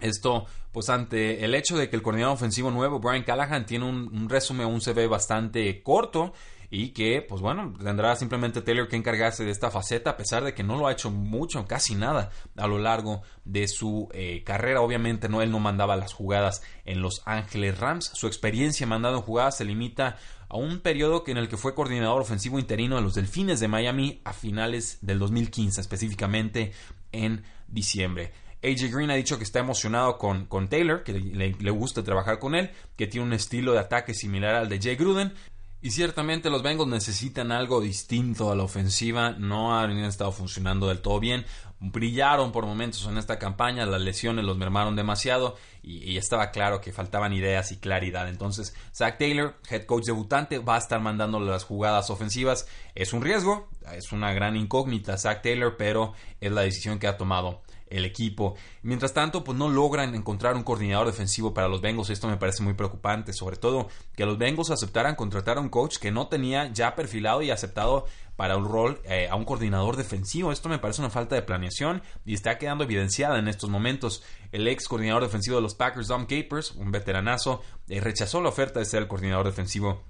Esto, 0.00 0.46
pues 0.72 0.88
ante 0.88 1.44
el 1.44 1.54
hecho 1.54 1.76
de 1.76 1.88
que 1.88 1.94
el 1.94 2.02
coordinador 2.02 2.34
ofensivo 2.34 2.72
nuevo, 2.72 2.98
Brian 2.98 3.22
Callahan, 3.22 3.64
tiene 3.64 3.84
un, 3.84 4.10
un 4.12 4.28
resumen, 4.28 4.66
un 4.66 4.80
CV 4.80 5.06
bastante 5.06 5.80
corto 5.84 6.32
y 6.74 6.88
que, 6.88 7.22
pues 7.22 7.40
bueno, 7.40 7.72
tendrá 7.80 8.16
simplemente 8.16 8.60
Taylor 8.60 8.88
que 8.88 8.96
encargarse 8.96 9.44
de 9.44 9.52
esta 9.52 9.70
faceta, 9.70 10.10
a 10.10 10.16
pesar 10.16 10.42
de 10.42 10.54
que 10.54 10.64
no 10.64 10.76
lo 10.76 10.88
ha 10.88 10.92
hecho 10.92 11.08
mucho, 11.08 11.64
casi 11.66 11.94
nada, 11.94 12.30
a 12.56 12.66
lo 12.66 12.80
largo 12.80 13.22
de 13.44 13.68
su 13.68 14.08
eh, 14.12 14.42
carrera. 14.44 14.80
Obviamente, 14.80 15.28
no, 15.28 15.40
él 15.40 15.52
no 15.52 15.60
mandaba 15.60 15.94
las 15.94 16.12
jugadas 16.12 16.62
en 16.84 17.00
Los 17.00 17.22
Ángeles 17.26 17.78
Rams. 17.78 18.10
Su 18.14 18.26
experiencia 18.26 18.88
mandando 18.88 19.22
jugadas 19.22 19.58
se 19.58 19.64
limita 19.64 20.16
a 20.48 20.56
un 20.56 20.80
periodo 20.80 21.22
en 21.28 21.36
el 21.36 21.48
que 21.48 21.56
fue 21.56 21.76
coordinador 21.76 22.20
ofensivo 22.20 22.58
interino 22.58 22.96
de 22.96 23.02
los 23.02 23.14
Delfines 23.14 23.60
de 23.60 23.68
Miami 23.68 24.20
a 24.24 24.32
finales 24.32 24.98
del 25.00 25.20
2015, 25.20 25.80
específicamente 25.80 26.72
en 27.12 27.44
diciembre. 27.68 28.32
AJ 28.64 28.90
Green 28.90 29.10
ha 29.10 29.14
dicho 29.14 29.36
que 29.38 29.44
está 29.44 29.60
emocionado 29.60 30.18
con, 30.18 30.46
con 30.46 30.68
Taylor, 30.68 31.04
que 31.04 31.12
le, 31.12 31.52
le, 31.52 31.70
gusta 31.70 32.02
trabajar 32.02 32.38
con 32.38 32.54
él, 32.54 32.70
que 32.96 33.06
tiene 33.06 33.26
un 33.26 33.32
estilo 33.34 33.74
de 33.74 33.78
ataque 33.78 34.14
similar 34.14 34.54
al 34.54 34.70
de 34.70 34.80
Jay 34.80 34.96
Gruden, 34.96 35.34
Y 35.84 35.90
ciertamente 35.90 36.48
los 36.48 36.62
Bengals 36.62 36.88
necesitan 36.88 37.52
algo 37.52 37.78
distinto 37.78 38.50
a 38.50 38.56
la 38.56 38.62
ofensiva, 38.62 39.32
no 39.32 39.78
han 39.78 39.98
estado 39.98 40.32
funcionando 40.32 40.88
del 40.88 41.02
todo 41.02 41.20
bien, 41.20 41.44
brillaron 41.78 42.52
por 42.52 42.64
momentos 42.64 43.06
en 43.06 43.18
esta 43.18 43.38
campaña, 43.38 43.84
las 43.84 44.00
lesiones 44.00 44.46
los 44.46 44.56
mermaron 44.56 44.96
demasiado 44.96 45.56
y, 45.82 46.16
estaba 46.16 46.52
claro 46.52 46.80
que 46.80 46.90
faltaban 46.90 47.34
ideas 47.34 47.70
y 47.70 47.76
claridad. 47.76 48.30
Entonces, 48.30 48.74
Zach 48.94 49.18
Taylor, 49.18 49.56
head 49.68 49.84
coach 49.84 50.06
debutante, 50.06 50.58
va 50.58 50.76
a 50.76 50.78
estar 50.78 51.02
mandando 51.02 51.38
las 51.38 51.64
jugadas 51.64 52.08
ofensivas. 52.08 52.66
Es 52.94 53.12
un 53.12 53.20
riesgo, 53.20 53.68
es 53.92 54.10
una 54.10 54.32
gran 54.32 54.56
incógnita 54.56 55.18
Zach 55.18 55.42
Taylor, 55.42 55.76
pero 55.76 56.14
es 56.40 56.50
la 56.50 56.62
decisión 56.62 56.98
que 56.98 57.08
ha 57.08 57.18
tomado 57.18 57.60
el 57.88 58.04
equipo. 58.04 58.54
Mientras 58.82 59.12
tanto, 59.12 59.44
pues 59.44 59.56
no 59.56 59.68
logran 59.68 60.14
encontrar 60.14 60.56
un 60.56 60.62
coordinador 60.62 61.06
defensivo 61.06 61.54
para 61.54 61.68
los 61.68 61.80
Bengals. 61.80 62.10
Esto 62.10 62.28
me 62.28 62.36
parece 62.36 62.62
muy 62.62 62.74
preocupante, 62.74 63.32
sobre 63.32 63.56
todo 63.56 63.88
que 64.16 64.26
los 64.26 64.38
Bengals 64.38 64.70
aceptaran 64.70 65.14
contratar 65.14 65.58
a 65.58 65.60
un 65.60 65.68
coach 65.68 65.98
que 65.98 66.10
no 66.10 66.28
tenía 66.28 66.72
ya 66.72 66.94
perfilado 66.94 67.42
y 67.42 67.50
aceptado 67.50 68.06
para 68.36 68.56
un 68.56 68.64
rol 68.64 69.00
eh, 69.04 69.28
a 69.30 69.36
un 69.36 69.44
coordinador 69.44 69.96
defensivo. 69.96 70.50
Esto 70.50 70.68
me 70.68 70.78
parece 70.78 71.00
una 71.00 71.10
falta 71.10 71.34
de 71.34 71.42
planeación 71.42 72.02
y 72.24 72.34
está 72.34 72.58
quedando 72.58 72.84
evidenciada 72.84 73.38
en 73.38 73.48
estos 73.48 73.70
momentos. 73.70 74.22
El 74.52 74.66
ex 74.66 74.88
coordinador 74.88 75.22
defensivo 75.22 75.56
de 75.56 75.62
los 75.62 75.74
Packers, 75.74 76.08
Dom 76.08 76.26
Capers, 76.26 76.72
un 76.72 76.90
veteranazo, 76.90 77.62
eh, 77.88 78.00
rechazó 78.00 78.40
la 78.40 78.48
oferta 78.48 78.80
de 78.80 78.86
ser 78.86 79.02
el 79.02 79.08
coordinador 79.08 79.46
defensivo 79.46 80.02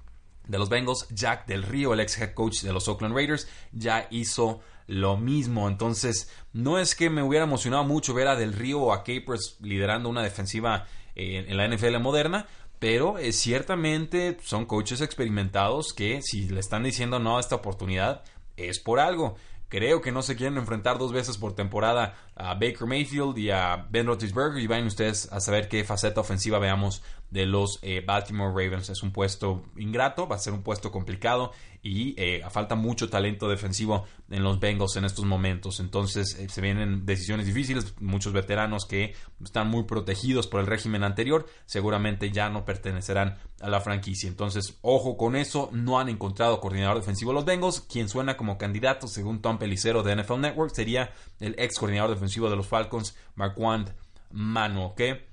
de 0.47 0.57
los 0.57 0.69
Bengals. 0.69 1.07
Jack 1.09 1.45
Del 1.45 1.63
Río, 1.63 1.93
el 1.93 1.99
ex 1.99 2.17
head 2.19 2.33
coach 2.33 2.61
de 2.61 2.73
los 2.73 2.87
Oakland 2.87 3.15
Raiders, 3.15 3.47
ya 3.71 4.07
hizo 4.09 4.61
lo 4.87 5.17
mismo. 5.17 5.67
Entonces, 5.67 6.31
no 6.53 6.79
es 6.79 6.95
que 6.95 7.09
me 7.09 7.23
hubiera 7.23 7.45
emocionado 7.45 7.83
mucho 7.83 8.13
ver 8.13 8.27
a 8.27 8.35
Del 8.35 8.53
Río 8.53 8.81
o 8.81 8.93
a 8.93 9.03
Capers 9.03 9.57
liderando 9.61 10.09
una 10.09 10.23
defensiva 10.23 10.87
eh, 11.15 11.45
en 11.47 11.57
la 11.57 11.67
NFL 11.67 11.99
moderna, 11.99 12.47
pero 12.79 13.17
eh, 13.17 13.31
ciertamente 13.31 14.37
son 14.43 14.65
coaches 14.65 15.01
experimentados 15.01 15.93
que 15.93 16.21
si 16.21 16.49
le 16.49 16.59
están 16.59 16.83
diciendo 16.83 17.19
no 17.19 17.37
a 17.37 17.39
esta 17.39 17.55
oportunidad 17.55 18.23
es 18.57 18.79
por 18.79 18.99
algo. 18.99 19.35
Creo 19.69 20.01
que 20.01 20.11
no 20.11 20.21
se 20.21 20.35
quieren 20.35 20.57
enfrentar 20.57 20.97
dos 20.99 21.11
veces 21.11 21.37
por 21.37 21.55
temporada 21.55 22.15
a 22.35 22.53
Baker 22.53 22.85
Mayfield 22.85 23.37
y 23.37 23.49
a 23.49 23.87
Ben 23.89 24.07
Roethlisberger 24.07 24.61
y 24.61 24.67
vayan 24.67 24.87
ustedes 24.87 25.31
a 25.31 25.39
saber 25.39 25.69
qué 25.69 25.83
faceta 25.83 26.21
ofensiva 26.21 26.59
veamos 26.59 27.01
de 27.29 27.45
los 27.45 27.79
eh, 27.81 28.03
Baltimore 28.05 28.49
Ravens. 28.49 28.89
Es 28.89 29.03
un 29.03 29.11
puesto 29.11 29.63
ingrato, 29.77 30.27
va 30.27 30.35
a 30.35 30.39
ser 30.39 30.53
un 30.53 30.63
puesto 30.63 30.91
complicado 30.91 31.51
y 31.81 32.15
eh, 32.17 32.41
falta 32.49 32.75
mucho 32.75 33.09
talento 33.09 33.47
defensivo 33.47 34.05
en 34.29 34.43
los 34.43 34.59
Bengals 34.59 34.95
en 34.95 35.05
estos 35.05 35.25
momentos. 35.25 35.79
Entonces 35.79 36.35
eh, 36.39 36.49
se 36.49 36.61
vienen 36.61 37.05
decisiones 37.05 37.45
difíciles, 37.45 37.93
muchos 37.99 38.33
veteranos 38.33 38.85
que 38.85 39.13
están 39.43 39.69
muy 39.69 39.83
protegidos 39.83 40.47
por 40.47 40.61
el 40.61 40.67
régimen 40.67 41.03
anterior, 41.03 41.45
seguramente 41.65 42.31
ya 42.31 42.49
no 42.49 42.65
pertenecerán 42.65 43.37
a 43.61 43.69
la 43.69 43.81
franquicia. 43.81 44.27
Entonces, 44.27 44.77
ojo 44.81 45.15
con 45.15 45.35
eso, 45.35 45.69
no 45.71 45.99
han 45.99 46.09
encontrado 46.09 46.59
coordinador 46.59 46.97
defensivo 46.97 47.33
los 47.33 47.45
Bengals. 47.45 47.81
Quien 47.81 48.09
suena 48.09 48.35
como 48.35 48.57
candidato, 48.57 49.07
según 49.07 49.41
Tom 49.41 49.57
Pelicero 49.57 50.03
de 50.03 50.15
NFL 50.15 50.41
Network, 50.41 50.73
sería 50.73 51.11
el 51.39 51.55
ex 51.57 51.77
coordinador 51.77 52.11
defensivo 52.11 52.24
de 52.25 52.55
los 52.55 52.67
Falcons, 52.67 53.15
Marquand 53.35 53.93
Mano, 54.31 54.93
que 54.95 55.25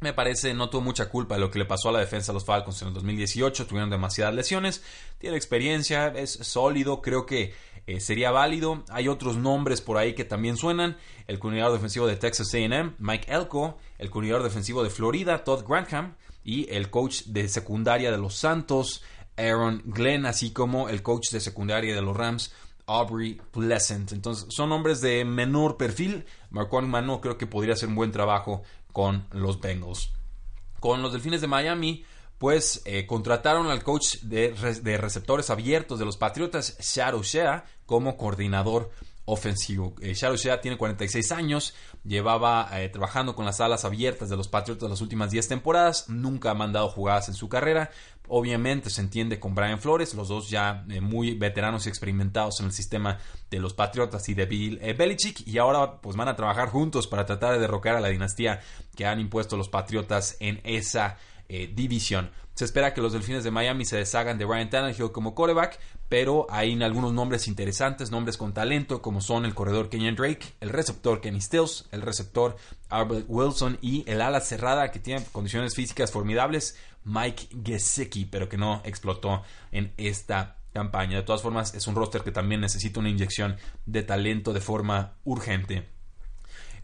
me 0.00 0.12
parece 0.12 0.54
no 0.54 0.68
tuvo 0.68 0.82
mucha 0.82 1.08
culpa 1.08 1.34
de 1.34 1.40
lo 1.40 1.50
que 1.50 1.58
le 1.58 1.64
pasó 1.64 1.88
a 1.88 1.92
la 1.92 2.00
defensa 2.00 2.32
de 2.32 2.34
los 2.34 2.44
Falcons 2.44 2.82
en 2.82 2.88
el 2.88 2.94
2018, 2.94 3.66
tuvieron 3.66 3.90
demasiadas 3.90 4.34
lesiones, 4.34 4.82
tiene 5.18 5.36
experiencia, 5.36 6.08
es 6.08 6.32
sólido, 6.32 7.00
creo 7.00 7.26
que 7.26 7.54
eh, 7.86 8.00
sería 8.00 8.30
válido. 8.30 8.84
Hay 8.90 9.08
otros 9.08 9.36
nombres 9.36 9.80
por 9.80 9.96
ahí 9.96 10.14
que 10.14 10.24
también 10.24 10.56
suenan, 10.56 10.96
el 11.26 11.38
coordinador 11.38 11.72
defensivo 11.72 12.06
de 12.06 12.16
Texas 12.16 12.54
AM, 12.54 12.94
Mike 12.98 13.32
Elko, 13.32 13.78
el 13.98 14.10
coordinador 14.10 14.44
defensivo 14.44 14.82
de 14.82 14.90
Florida, 14.90 15.44
Todd 15.44 15.64
Grantham, 15.66 16.14
y 16.44 16.70
el 16.70 16.90
coach 16.90 17.22
de 17.24 17.48
secundaria 17.48 18.10
de 18.10 18.18
los 18.18 18.34
Santos, 18.34 19.02
Aaron 19.36 19.82
Glenn, 19.86 20.26
así 20.26 20.52
como 20.52 20.88
el 20.88 21.02
coach 21.02 21.30
de 21.30 21.40
secundaria 21.40 21.94
de 21.94 22.02
los 22.02 22.16
Rams, 22.16 22.52
Aubrey 22.86 23.40
Pleasant. 23.50 24.12
Entonces, 24.12 24.46
son 24.50 24.72
hombres 24.72 25.00
de 25.00 25.24
menor 25.24 25.76
perfil. 25.76 26.24
Marquand 26.50 26.88
Mano 26.88 27.20
creo 27.20 27.38
que 27.38 27.46
podría 27.46 27.74
hacer 27.74 27.88
un 27.88 27.94
buen 27.94 28.12
trabajo 28.12 28.62
con 28.92 29.26
los 29.32 29.60
Bengals. 29.60 30.12
Con 30.80 31.02
los 31.02 31.12
Delfines 31.12 31.40
de 31.40 31.46
Miami, 31.46 32.04
pues 32.38 32.82
eh, 32.84 33.06
contrataron 33.06 33.68
al 33.68 33.82
coach 33.82 34.18
de, 34.22 34.54
receptores 34.98 35.50
abiertos 35.50 35.98
de 35.98 36.04
los 36.04 36.16
Patriotas, 36.16 36.76
Shadow 36.78 37.22
Shea, 37.22 37.64
como 37.86 38.16
coordinador 38.16 38.90
ofensivo. 39.24 39.94
Eh, 40.02 40.14
tiene 40.60 40.76
46 40.76 41.32
años, 41.32 41.74
llevaba 42.04 42.68
eh, 42.72 42.88
trabajando 42.90 43.34
con 43.34 43.46
las 43.46 43.60
alas 43.60 43.84
abiertas 43.84 44.28
de 44.28 44.36
los 44.36 44.48
Patriotas 44.48 44.90
las 44.90 45.00
últimas 45.00 45.30
10 45.30 45.48
temporadas, 45.48 46.08
nunca 46.08 46.50
ha 46.50 46.54
mandado 46.54 46.88
jugadas 46.88 47.28
en 47.28 47.34
su 47.34 47.48
carrera. 47.48 47.90
Obviamente 48.28 48.88
se 48.88 49.02
entiende 49.02 49.38
con 49.38 49.54
Brian 49.54 49.78
Flores, 49.78 50.14
los 50.14 50.28
dos 50.28 50.48
ya 50.48 50.84
muy 51.02 51.34
veteranos 51.34 51.86
y 51.86 51.90
experimentados 51.90 52.60
en 52.60 52.66
el 52.66 52.72
sistema 52.72 53.18
de 53.50 53.58
los 53.58 53.74
Patriotas 53.74 54.28
y 54.28 54.34
de 54.34 54.46
Bill 54.46 54.78
Belichick, 54.96 55.46
y 55.46 55.58
ahora 55.58 56.00
pues 56.00 56.16
van 56.16 56.28
a 56.28 56.36
trabajar 56.36 56.70
juntos 56.70 57.06
para 57.06 57.26
tratar 57.26 57.52
de 57.52 57.60
derrocar 57.60 57.96
a 57.96 58.00
la 58.00 58.08
dinastía 58.08 58.60
que 58.96 59.04
han 59.06 59.20
impuesto 59.20 59.56
los 59.56 59.68
Patriotas 59.68 60.36
en 60.40 60.60
esa 60.64 61.18
eh, 61.48 61.70
división. 61.74 62.30
Se 62.54 62.64
espera 62.64 62.94
que 62.94 63.00
los 63.00 63.12
Delfines 63.12 63.42
de 63.42 63.50
Miami 63.50 63.84
se 63.84 63.96
deshagan 63.96 64.38
de 64.38 64.46
Ryan 64.46 64.70
Tannehill 64.70 65.10
como 65.10 65.34
quarterback, 65.34 65.80
pero 66.08 66.46
hay 66.48 66.80
algunos 66.84 67.12
nombres 67.12 67.48
interesantes, 67.48 68.12
nombres 68.12 68.36
con 68.36 68.54
talento, 68.54 69.02
como 69.02 69.20
son 69.20 69.44
el 69.44 69.54
corredor 69.54 69.88
Kenyan 69.88 70.14
Drake, 70.14 70.54
el 70.60 70.68
receptor 70.68 71.20
Kenny 71.20 71.40
Stills, 71.40 71.86
el 71.90 72.02
receptor 72.02 72.56
Albert 72.90 73.26
Wilson 73.26 73.78
y 73.82 74.08
el 74.08 74.20
ala 74.20 74.40
cerrada 74.40 74.92
que 74.92 75.00
tiene 75.00 75.24
condiciones 75.32 75.74
físicas 75.74 76.12
formidables, 76.12 76.76
Mike 77.02 77.48
Gesicki, 77.64 78.26
pero 78.26 78.48
que 78.48 78.56
no 78.56 78.82
explotó 78.84 79.42
en 79.72 79.92
esta 79.96 80.58
campaña. 80.72 81.16
De 81.16 81.24
todas 81.24 81.42
formas, 81.42 81.74
es 81.74 81.86
un 81.88 81.96
roster 81.96 82.22
que 82.22 82.32
también 82.32 82.60
necesita 82.60 83.00
una 83.00 83.08
inyección 83.08 83.56
de 83.86 84.04
talento 84.04 84.52
de 84.52 84.60
forma 84.60 85.14
urgente. 85.24 85.88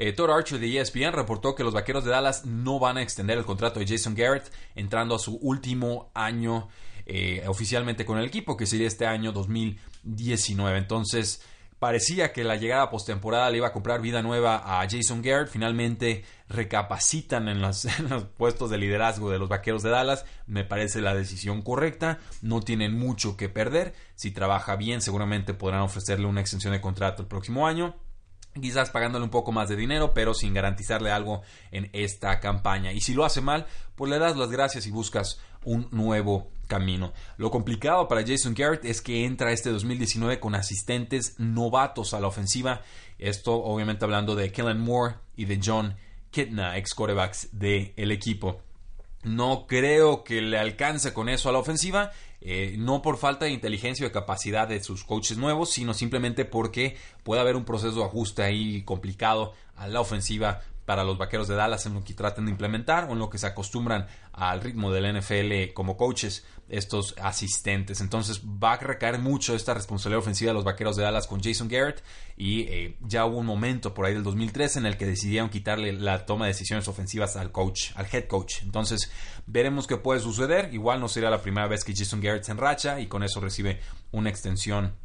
Eh, 0.02 0.14
Todd 0.14 0.30
Archer 0.30 0.58
de 0.58 0.80
ESPN 0.80 1.12
reportó 1.12 1.54
que 1.54 1.62
los 1.62 1.74
vaqueros 1.74 2.06
de 2.06 2.10
Dallas 2.10 2.46
no 2.46 2.78
van 2.78 2.96
a 2.96 3.02
extender 3.02 3.36
el 3.36 3.44
contrato 3.44 3.80
de 3.80 3.86
Jason 3.86 4.14
Garrett, 4.14 4.50
entrando 4.74 5.14
a 5.14 5.18
su 5.18 5.36
último 5.36 6.10
año 6.14 6.68
eh, 7.04 7.44
oficialmente 7.46 8.06
con 8.06 8.16
el 8.16 8.24
equipo, 8.24 8.56
que 8.56 8.64
sería 8.64 8.86
este 8.86 9.06
año 9.06 9.30
2019. 9.30 10.78
Entonces, 10.78 11.42
parecía 11.78 12.32
que 12.32 12.44
la 12.44 12.56
llegada 12.56 12.88
postemporada 12.88 13.50
le 13.50 13.58
iba 13.58 13.66
a 13.66 13.72
comprar 13.74 14.00
vida 14.00 14.22
nueva 14.22 14.80
a 14.80 14.88
Jason 14.88 15.20
Garrett. 15.20 15.50
Finalmente 15.50 16.24
recapacitan 16.48 17.48
en, 17.48 17.56
en, 17.98 18.08
los 18.08 18.24
puestos 18.38 18.70
de 18.70 18.78
liderazgo 18.78 19.30
de 19.30 19.38
los 19.38 19.50
vaqueros 19.50 19.82
de 19.82 19.90
Dallas. 19.90 20.24
Me 20.46 20.64
parece 20.64 21.02
la 21.02 21.14
decisión 21.14 21.60
correcta. 21.60 22.20
No 22.40 22.60
tienen 22.60 22.98
mucho 22.98 23.36
que 23.36 23.50
perder. 23.50 23.92
Si 24.14 24.30
trabaja 24.30 24.76
bien, 24.76 25.02
seguramente 25.02 25.52
podrán 25.52 25.82
ofrecerle 25.82 26.24
una 26.24 26.40
extensión 26.40 26.72
de 26.72 26.80
contrato 26.80 27.20
el 27.20 27.28
próximo 27.28 27.66
año 27.66 27.96
quizás 28.58 28.90
pagándole 28.90 29.24
un 29.24 29.30
poco 29.30 29.52
más 29.52 29.68
de 29.68 29.76
dinero, 29.76 30.12
pero 30.14 30.34
sin 30.34 30.54
garantizarle 30.54 31.10
algo 31.10 31.42
en 31.70 31.90
esta 31.92 32.40
campaña. 32.40 32.92
Y 32.92 33.00
si 33.00 33.14
lo 33.14 33.24
hace 33.24 33.40
mal, 33.40 33.66
pues 33.94 34.10
le 34.10 34.18
das 34.18 34.36
las 34.36 34.50
gracias 34.50 34.86
y 34.86 34.90
buscas 34.90 35.40
un 35.64 35.88
nuevo 35.90 36.50
camino. 36.66 37.12
Lo 37.36 37.50
complicado 37.50 38.08
para 38.08 38.26
Jason 38.26 38.54
Garrett 38.54 38.84
es 38.84 39.02
que 39.02 39.24
entra 39.24 39.52
este 39.52 39.70
2019 39.70 40.40
con 40.40 40.54
asistentes 40.54 41.34
novatos 41.38 42.14
a 42.14 42.20
la 42.20 42.28
ofensiva. 42.28 42.82
Esto 43.18 43.54
obviamente 43.54 44.04
hablando 44.04 44.34
de 44.34 44.50
Kellen 44.52 44.80
Moore 44.80 45.16
y 45.36 45.44
de 45.44 45.60
John 45.62 45.96
Kitna, 46.30 46.76
ex 46.78 46.94
corebacks 46.94 47.48
del 47.52 48.10
equipo. 48.10 48.62
No 49.22 49.66
creo 49.66 50.24
que 50.24 50.40
le 50.40 50.58
alcance 50.58 51.12
con 51.12 51.28
eso 51.28 51.48
a 51.48 51.52
la 51.52 51.58
ofensiva 51.58 52.12
eh, 52.42 52.76
no 52.78 53.02
por 53.02 53.18
falta 53.18 53.44
de 53.44 53.50
inteligencia 53.50 54.06
o 54.06 54.08
de 54.08 54.14
capacidad 54.14 54.66
de 54.66 54.82
sus 54.82 55.04
coaches 55.04 55.36
nuevos, 55.36 55.70
sino 55.70 55.92
simplemente 55.92 56.46
porque 56.46 56.96
puede 57.22 57.42
haber 57.42 57.54
un 57.54 57.66
proceso 57.66 57.96
de 57.96 58.04
ajuste 58.04 58.42
ahí 58.42 58.82
complicado 58.82 59.52
a 59.76 59.88
la 59.88 60.00
ofensiva 60.00 60.62
para 60.90 61.04
los 61.04 61.18
vaqueros 61.18 61.46
de 61.46 61.54
Dallas 61.54 61.86
en 61.86 61.94
lo 61.94 62.02
que 62.02 62.14
tratan 62.14 62.46
de 62.46 62.50
implementar 62.50 63.04
o 63.04 63.12
en 63.12 63.20
lo 63.20 63.30
que 63.30 63.38
se 63.38 63.46
acostumbran 63.46 64.08
al 64.32 64.60
ritmo 64.60 64.90
del 64.90 65.20
NFL 65.20 65.72
como 65.72 65.96
coaches 65.96 66.44
estos 66.68 67.14
asistentes. 67.22 68.00
Entonces 68.00 68.42
va 68.42 68.72
a 68.72 68.76
recaer 68.76 69.20
mucho 69.20 69.54
esta 69.54 69.72
responsabilidad 69.72 70.18
ofensiva 70.18 70.50
de 70.50 70.54
los 70.54 70.64
vaqueros 70.64 70.96
de 70.96 71.04
Dallas 71.04 71.28
con 71.28 71.40
Jason 71.40 71.68
Garrett 71.68 72.02
y 72.36 72.62
eh, 72.62 72.96
ya 73.02 73.24
hubo 73.24 73.38
un 73.38 73.46
momento 73.46 73.94
por 73.94 74.04
ahí 74.04 74.14
del 74.14 74.24
2013 74.24 74.80
en 74.80 74.86
el 74.86 74.96
que 74.96 75.06
decidieron 75.06 75.48
quitarle 75.48 75.92
la 75.92 76.26
toma 76.26 76.46
de 76.46 76.54
decisiones 76.54 76.88
ofensivas 76.88 77.36
al 77.36 77.52
coach, 77.52 77.92
al 77.94 78.08
head 78.12 78.24
coach. 78.24 78.62
Entonces 78.62 79.12
veremos 79.46 79.86
qué 79.86 79.96
puede 79.96 80.18
suceder. 80.18 80.74
Igual 80.74 80.98
no 80.98 81.06
sería 81.06 81.30
la 81.30 81.40
primera 81.40 81.68
vez 81.68 81.84
que 81.84 81.94
Jason 81.94 82.20
Garrett 82.20 82.42
se 82.42 82.50
enracha 82.50 82.98
y 82.98 83.06
con 83.06 83.22
eso 83.22 83.38
recibe 83.38 83.78
una 84.10 84.28
extensión 84.28 84.96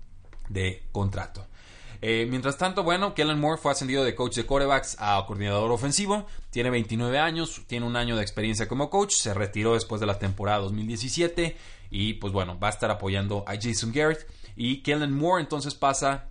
de 0.50 0.82
contrato. 0.92 1.46
Eh, 2.02 2.28
mientras 2.30 2.58
tanto, 2.58 2.84
bueno, 2.84 3.14
Kellen 3.14 3.40
Moore 3.40 3.62
fue 3.62 3.72
ascendido 3.72 4.04
de 4.04 4.16
coach 4.16 4.36
de 4.36 4.46
corebacks 4.46 4.98
a 5.00 5.24
coordinador 5.26 5.72
ofensivo. 5.72 6.26
Tiene 6.50 6.70
29 6.70 7.20
años, 7.20 7.62
tiene 7.68 7.86
un 7.86 7.96
año 7.96 8.16
de 8.16 8.22
experiencia 8.22 8.68
como 8.68 8.90
coach. 8.90 9.14
Se 9.14 9.34
retiró 9.34 9.74
después 9.74 10.02
de 10.02 10.08
la 10.08 10.20
temporada 10.20 10.60
2017 10.60 11.58
y 11.90 12.14
pues 12.14 12.34
bueno, 12.34 12.60
va 12.60 12.68
a 12.68 12.72
estar 12.72 12.92
apoyando 12.92 13.44
a 13.48 13.56
Jason 13.56 13.92
Garrett. 13.92 14.28
Y 14.56 14.84
Kellen 14.84 15.14
Moore 15.14 15.42
entonces 15.42 15.76
pasa 15.76 16.30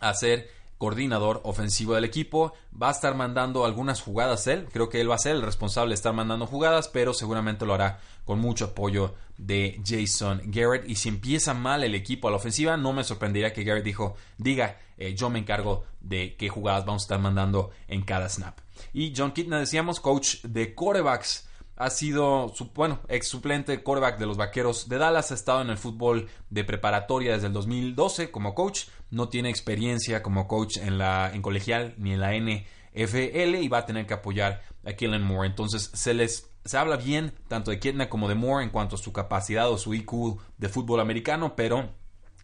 a 0.00 0.14
ser 0.14 0.50
coordinador 0.84 1.40
ofensivo 1.44 1.94
del 1.94 2.04
equipo. 2.04 2.52
Va 2.80 2.88
a 2.88 2.92
estar 2.92 3.14
mandando 3.14 3.64
algunas 3.64 4.02
jugadas 4.02 4.46
él. 4.46 4.66
Creo 4.70 4.90
que 4.90 5.00
él 5.00 5.10
va 5.10 5.14
a 5.14 5.18
ser 5.18 5.34
el 5.34 5.40
responsable 5.40 5.92
de 5.92 5.94
estar 5.94 6.12
mandando 6.12 6.46
jugadas, 6.46 6.88
pero 6.88 7.14
seguramente 7.14 7.64
lo 7.64 7.72
hará 7.72 8.00
con 8.26 8.38
mucho 8.38 8.66
apoyo 8.66 9.14
de 9.38 9.80
Jason 9.82 10.42
Garrett. 10.44 10.86
Y 10.86 10.96
si 10.96 11.08
empieza 11.08 11.54
mal 11.54 11.84
el 11.84 11.94
equipo 11.94 12.28
a 12.28 12.30
la 12.30 12.36
ofensiva, 12.36 12.76
no 12.76 12.92
me 12.92 13.02
sorprendería 13.02 13.54
que 13.54 13.64
Garrett 13.64 13.82
dijo, 13.82 14.16
diga, 14.36 14.78
eh, 14.98 15.14
yo 15.14 15.30
me 15.30 15.38
encargo 15.38 15.84
de 16.02 16.36
qué 16.36 16.50
jugadas 16.50 16.84
vamos 16.84 17.04
a 17.04 17.06
estar 17.06 17.18
mandando 17.18 17.70
en 17.88 18.02
cada 18.02 18.28
snap. 18.28 18.58
Y 18.92 19.14
John 19.16 19.32
Kitna, 19.32 19.58
decíamos, 19.58 20.00
coach 20.00 20.42
de 20.42 20.74
corebacks 20.74 21.48
ha 21.76 21.90
sido, 21.90 22.52
bueno, 22.74 23.00
ex 23.08 23.28
suplente 23.28 23.82
quarterback 23.82 24.18
de 24.18 24.26
los 24.26 24.36
Vaqueros 24.36 24.88
de 24.88 24.98
Dallas, 24.98 25.32
ha 25.32 25.34
estado 25.34 25.60
en 25.60 25.70
el 25.70 25.76
fútbol 25.76 26.28
de 26.50 26.64
preparatoria 26.64 27.32
desde 27.32 27.48
el 27.48 27.52
2012 27.52 28.30
como 28.30 28.54
coach, 28.54 28.84
no 29.10 29.28
tiene 29.28 29.50
experiencia 29.50 30.22
como 30.22 30.46
coach 30.46 30.76
en 30.76 30.98
la 30.98 31.32
en 31.34 31.42
colegial 31.42 31.94
ni 31.98 32.12
en 32.12 32.20
la 32.20 32.34
NFL 32.34 33.56
y 33.56 33.68
va 33.68 33.78
a 33.78 33.86
tener 33.86 34.06
que 34.06 34.14
apoyar 34.14 34.62
a 34.84 34.92
Kellen 34.92 35.22
Moore. 35.22 35.48
Entonces 35.48 35.90
se 35.92 36.14
les 36.14 36.50
se 36.64 36.78
habla 36.78 36.96
bien 36.96 37.34
tanto 37.48 37.70
de 37.70 37.78
Kitna 37.78 38.08
como 38.08 38.28
de 38.28 38.34
Moore 38.34 38.64
en 38.64 38.70
cuanto 38.70 38.96
a 38.96 38.98
su 38.98 39.12
capacidad 39.12 39.70
o 39.70 39.76
su 39.76 39.94
IQ 39.94 40.38
de 40.56 40.68
fútbol 40.68 41.00
americano, 41.00 41.54
pero 41.56 41.90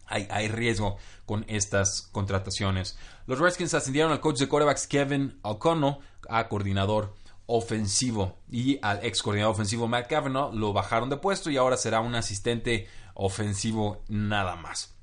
hay, 0.05 0.27
hay, 0.29 0.49
riesgo 0.49 0.97
con 1.25 1.45
estas 1.47 2.09
contrataciones. 2.11 2.97
Los 3.25 3.39
Redskins 3.39 3.73
ascendieron 3.73 4.11
al 4.11 4.19
coach 4.19 4.39
de 4.39 4.49
quarterbacks 4.49 4.85
Kevin 4.85 5.39
O'Connell 5.41 5.97
a 6.29 6.49
coordinador 6.49 7.15
ofensivo 7.53 8.37
y 8.49 8.79
al 8.81 9.03
ex 9.03 9.21
coordinador 9.21 9.53
ofensivo 9.53 9.85
Matt 9.85 10.07
Cavanaugh 10.07 10.53
lo 10.53 10.71
bajaron 10.71 11.09
de 11.09 11.17
puesto 11.17 11.49
y 11.49 11.57
ahora 11.57 11.75
será 11.75 11.99
un 11.99 12.15
asistente 12.15 12.87
ofensivo 13.13 14.03
nada 14.07 14.55
más. 14.55 14.95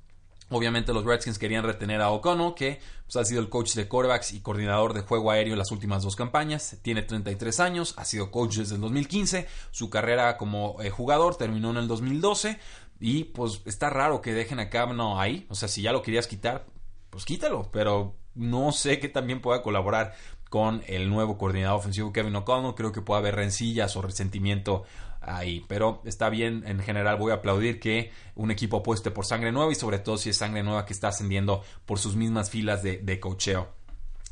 Obviamente 0.49 0.91
los 0.93 1.05
Redskins 1.05 1.37
querían 1.37 1.63
retener 1.63 2.01
a 2.01 2.09
O'Connell, 2.09 2.55
que 2.55 2.81
pues, 3.05 3.15
ha 3.17 3.23
sido 3.23 3.39
el 3.39 3.49
coach 3.49 3.75
de 3.75 3.87
quarterbacks 3.87 4.33
y 4.33 4.41
coordinador 4.41 4.95
de 4.95 5.01
juego 5.01 5.29
aéreo 5.29 5.53
en 5.53 5.59
las 5.59 5.71
últimas 5.71 6.01
dos 6.01 6.15
campañas. 6.15 6.77
Tiene 6.81 7.03
33 7.03 7.59
años, 7.59 7.93
ha 7.97 8.05
sido 8.05 8.31
coach 8.31 8.55
desde 8.55 8.75
el 8.75 8.81
2015. 8.81 9.47
Su 9.69 9.91
carrera 9.91 10.37
como 10.37 10.81
eh, 10.81 10.89
jugador 10.89 11.35
terminó 11.35 11.69
en 11.69 11.77
el 11.77 11.87
2012. 11.87 12.57
Y 12.99 13.25
pues 13.25 13.61
está 13.65 13.91
raro 13.91 14.21
que 14.21 14.33
dejen 14.33 14.59
a 14.59 14.71
Cavanaugh 14.71 15.19
ahí. 15.19 15.45
O 15.49 15.55
sea, 15.55 15.67
si 15.67 15.83
ya 15.83 15.91
lo 15.91 16.01
querías 16.01 16.25
quitar, 16.25 16.65
pues 17.11 17.25
quítalo. 17.25 17.69
Pero 17.71 18.15
no 18.33 18.71
sé 18.71 18.99
que 18.99 19.07
también 19.07 19.41
pueda 19.41 19.61
colaborar 19.61 20.15
con 20.49 20.83
el 20.87 21.09
nuevo 21.09 21.37
coordinador 21.37 21.79
ofensivo 21.79 22.11
Kevin 22.11 22.35
O'Connell. 22.35 22.75
Creo 22.75 22.91
que 22.91 23.01
puede 23.01 23.19
haber 23.19 23.35
rencillas 23.35 23.95
o 23.95 24.01
resentimiento 24.01 24.83
ahí. 25.21 25.63
Pero 25.67 26.01
está 26.05 26.29
bien, 26.29 26.63
en 26.65 26.79
general 26.79 27.17
voy 27.17 27.31
a 27.31 27.35
aplaudir 27.35 27.79
que 27.79 28.11
un 28.35 28.51
equipo 28.51 28.77
apueste 28.77 29.11
por 29.11 29.25
sangre 29.25 29.51
nueva 29.51 29.71
y 29.71 29.75
sobre 29.75 29.99
todo 29.99 30.17
si 30.17 30.29
es 30.29 30.37
sangre 30.37 30.63
nueva 30.63 30.85
que 30.85 30.93
está 30.93 31.09
ascendiendo 31.09 31.63
por 31.85 31.99
sus 31.99 32.15
mismas 32.15 32.49
filas 32.49 32.83
de, 32.83 32.97
de 32.97 33.19
cocheo. 33.19 33.78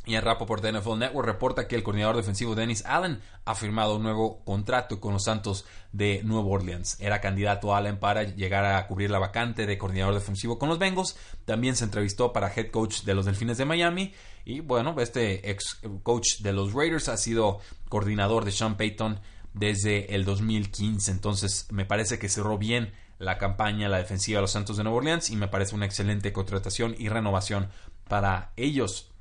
Y 0.07 0.15
el 0.15 0.23
por 0.23 0.61
de 0.61 0.71
NFL 0.71 0.99
Network 0.99 1.27
reporta 1.27 1.67
que 1.67 1.75
el 1.75 1.83
coordinador 1.83 2.15
defensivo 2.15 2.55
Dennis 2.55 2.85
Allen 2.85 3.19
ha 3.43 3.55
firmado 3.55 3.97
un 3.97 4.03
nuevo 4.03 4.41
contrato 4.45 5.01
con 5.01 5.11
los 5.11 5.25
Santos 5.25 5.65
de 5.91 6.21
Nueva 6.23 6.47
Orleans. 6.47 6.95
Era 7.01 7.19
candidato 7.19 7.75
Allen 7.75 7.99
para 7.99 8.23
llegar 8.23 8.63
a 8.63 8.87
cubrir 8.87 9.11
la 9.11 9.19
vacante 9.19 9.65
de 9.65 9.77
coordinador 9.77 10.13
defensivo 10.13 10.57
con 10.57 10.69
los 10.69 10.79
Bengals. 10.79 11.17
También 11.43 11.75
se 11.75 11.83
entrevistó 11.83 12.31
para 12.31 12.53
head 12.55 12.71
coach 12.71 13.01
de 13.01 13.15
los 13.15 13.25
Delfines 13.25 13.57
de 13.57 13.65
Miami. 13.65 14.13
Y 14.45 14.61
bueno, 14.61 14.95
este 15.01 15.51
ex 15.51 15.81
coach 16.03 16.37
de 16.39 16.53
los 16.53 16.71
Raiders 16.71 17.09
ha 17.09 17.17
sido 17.17 17.59
coordinador 17.89 18.45
de 18.45 18.53
Sean 18.53 18.77
Payton 18.77 19.19
desde 19.53 20.15
el 20.15 20.23
2015. 20.23 21.11
Entonces 21.11 21.67
me 21.69 21.83
parece 21.83 22.17
que 22.17 22.29
cerró 22.29 22.57
bien 22.57 22.93
la 23.19 23.37
campaña, 23.37 23.89
la 23.89 23.97
defensiva 23.97 24.37
de 24.37 24.43
los 24.43 24.51
Santos 24.51 24.77
de 24.77 24.83
Nueva 24.83 24.99
Orleans 24.99 25.29
y 25.31 25.35
me 25.35 25.49
parece 25.49 25.75
una 25.75 25.85
excelente 25.85 26.31
contratación 26.31 26.95
y 26.97 27.09
renovación 27.09 27.67
para 28.07 28.53
ellos 28.55 29.11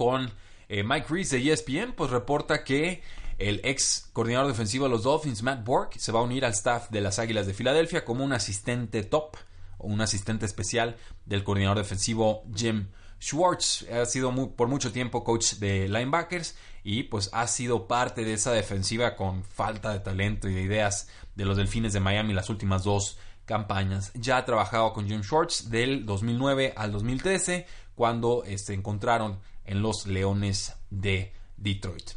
con 0.00 0.32
eh, 0.70 0.82
Mike 0.82 1.08
Reese 1.10 1.38
de 1.38 1.52
ESPN, 1.52 1.92
pues 1.94 2.10
reporta 2.10 2.64
que 2.64 3.02
el 3.36 3.60
ex 3.64 4.08
coordinador 4.14 4.48
defensivo 4.48 4.86
de 4.86 4.90
los 4.92 5.02
Dolphins, 5.02 5.42
Matt 5.42 5.62
Bork, 5.62 5.98
se 5.98 6.10
va 6.10 6.20
a 6.20 6.22
unir 6.22 6.46
al 6.46 6.52
staff 6.52 6.88
de 6.88 7.02
las 7.02 7.18
Águilas 7.18 7.46
de 7.46 7.52
Filadelfia 7.52 8.02
como 8.02 8.24
un 8.24 8.32
asistente 8.32 9.02
top 9.02 9.36
o 9.76 9.88
un 9.88 10.00
asistente 10.00 10.46
especial 10.46 10.96
del 11.26 11.44
coordinador 11.44 11.76
defensivo 11.76 12.44
Jim 12.56 12.88
Schwartz. 13.20 13.86
Ha 13.90 14.06
sido 14.06 14.32
por 14.56 14.68
mucho 14.68 14.90
tiempo 14.90 15.22
coach 15.22 15.56
de 15.56 15.86
linebackers 15.86 16.56
y 16.82 17.02
pues 17.02 17.28
ha 17.34 17.46
sido 17.46 17.86
parte 17.86 18.24
de 18.24 18.32
esa 18.32 18.52
defensiva 18.52 19.16
con 19.16 19.44
falta 19.44 19.92
de 19.92 20.00
talento 20.00 20.48
y 20.48 20.54
de 20.54 20.62
ideas 20.62 21.08
de 21.34 21.44
los 21.44 21.58
Delfines 21.58 21.92
de 21.92 22.00
Miami 22.00 22.32
las 22.32 22.48
últimas 22.48 22.84
dos 22.84 23.18
campañas. 23.44 24.12
Ya 24.14 24.38
ha 24.38 24.46
trabajado 24.46 24.94
con 24.94 25.06
Jim 25.06 25.22
Schwartz 25.22 25.68
del 25.68 26.06
2009 26.06 26.72
al 26.74 26.90
2013 26.90 27.66
cuando 27.94 28.44
se 28.46 28.54
este, 28.54 28.72
encontraron 28.72 29.40
en 29.70 29.82
los 29.82 30.06
Leones 30.06 30.74
de 30.90 31.32
Detroit. 31.56 32.10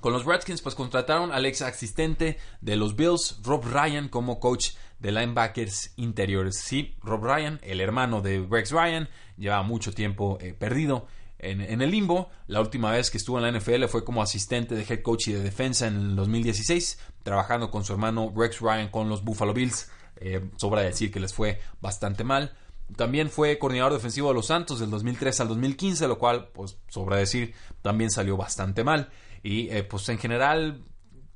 Con 0.00 0.12
los 0.12 0.24
Redskins, 0.24 0.60
pues 0.60 0.74
contrataron 0.74 1.32
al 1.32 1.46
ex 1.46 1.62
asistente 1.62 2.36
de 2.60 2.76
los 2.76 2.96
Bills, 2.96 3.38
Rob 3.42 3.64
Ryan, 3.64 4.08
como 4.08 4.40
coach 4.40 4.70
de 4.98 5.10
linebackers 5.10 5.92
interiores. 5.96 6.58
Sí, 6.58 6.96
Rob 7.02 7.24
Ryan, 7.24 7.60
el 7.62 7.80
hermano 7.80 8.20
de 8.20 8.46
Rex 8.48 8.72
Ryan, 8.72 9.08
lleva 9.36 9.62
mucho 9.62 9.92
tiempo 9.92 10.38
eh, 10.40 10.54
perdido 10.54 11.06
en, 11.38 11.80
el 11.80 11.90
limbo. 11.90 12.30
La 12.46 12.60
última 12.60 12.90
vez 12.90 13.10
que 13.10 13.18
estuvo 13.18 13.38
en 13.38 13.44
la 13.44 13.58
NFL 13.58 13.84
fue 13.86 14.04
como 14.04 14.22
asistente 14.22 14.74
de 14.74 14.82
head 14.82 15.02
coach 15.02 15.28
y 15.28 15.32
de 15.32 15.42
defensa 15.42 15.86
en 15.86 15.96
el 15.96 16.16
2016, 16.16 16.98
trabajando 17.22 17.70
con 17.70 17.84
su 17.84 17.92
hermano 17.92 18.32
Rex 18.36 18.60
Ryan 18.60 18.88
con 18.88 19.08
los 19.08 19.24
Buffalo 19.24 19.54
Bills. 19.54 19.90
Eh, 20.16 20.50
sobra 20.56 20.82
decir 20.82 21.10
que 21.10 21.20
les 21.20 21.32
fue 21.32 21.60
bastante 21.80 22.22
mal. 22.22 22.56
También 22.96 23.30
fue 23.30 23.58
coordinador 23.58 23.92
defensivo 23.92 24.28
de 24.28 24.34
los 24.34 24.46
Santos 24.46 24.80
del 24.80 24.90
2003 24.90 25.40
al 25.40 25.48
2015, 25.48 26.08
lo 26.08 26.18
cual, 26.18 26.48
pues, 26.52 26.78
sobra 26.88 27.16
decir, 27.16 27.54
también 27.80 28.10
salió 28.10 28.36
bastante 28.36 28.84
mal. 28.84 29.10
Y, 29.42 29.68
eh, 29.70 29.82
pues, 29.84 30.08
en 30.08 30.18
general, 30.18 30.82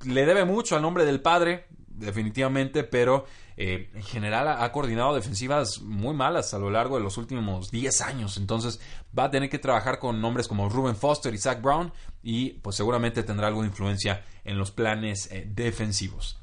le 0.05 0.25
debe 0.25 0.45
mucho 0.45 0.75
al 0.75 0.81
nombre 0.81 1.05
del 1.05 1.21
padre, 1.21 1.67
definitivamente, 1.87 2.83
pero 2.83 3.25
eh, 3.59 3.89
en 3.95 4.03
general 4.03 4.47
ha 4.47 4.71
coordinado 4.71 5.15
defensivas 5.15 5.81
muy 5.81 6.13
malas 6.13 6.53
a 6.53 6.59
lo 6.59 6.69
largo 6.69 6.97
de 6.97 7.03
los 7.03 7.17
últimos 7.17 7.71
10 7.71 8.01
años. 8.01 8.37
Entonces 8.37 8.79
va 9.17 9.25
a 9.25 9.31
tener 9.31 9.49
que 9.49 9.57
trabajar 9.57 9.97
con 9.97 10.21
nombres 10.21 10.47
como 10.47 10.69
Ruben 10.69 10.95
Foster 10.95 11.33
y 11.33 11.39
Zach 11.39 11.61
Brown 11.61 11.91
y 12.21 12.51
pues 12.51 12.75
seguramente 12.75 13.23
tendrá 13.23 13.47
algo 13.47 13.61
de 13.61 13.69
influencia 13.69 14.23
en 14.45 14.59
los 14.59 14.69
planes 14.69 15.29
eh, 15.31 15.49
defensivos. 15.49 16.37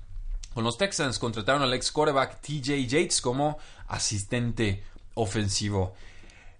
Con 0.53 0.64
los 0.64 0.77
Texans 0.77 1.18
contrataron 1.20 1.62
al 1.62 1.72
ex 1.72 1.92
quarterback 1.92 2.40
TJ 2.40 2.87
Yates 2.87 3.20
como 3.20 3.59
asistente 3.87 4.83
ofensivo. 5.14 5.94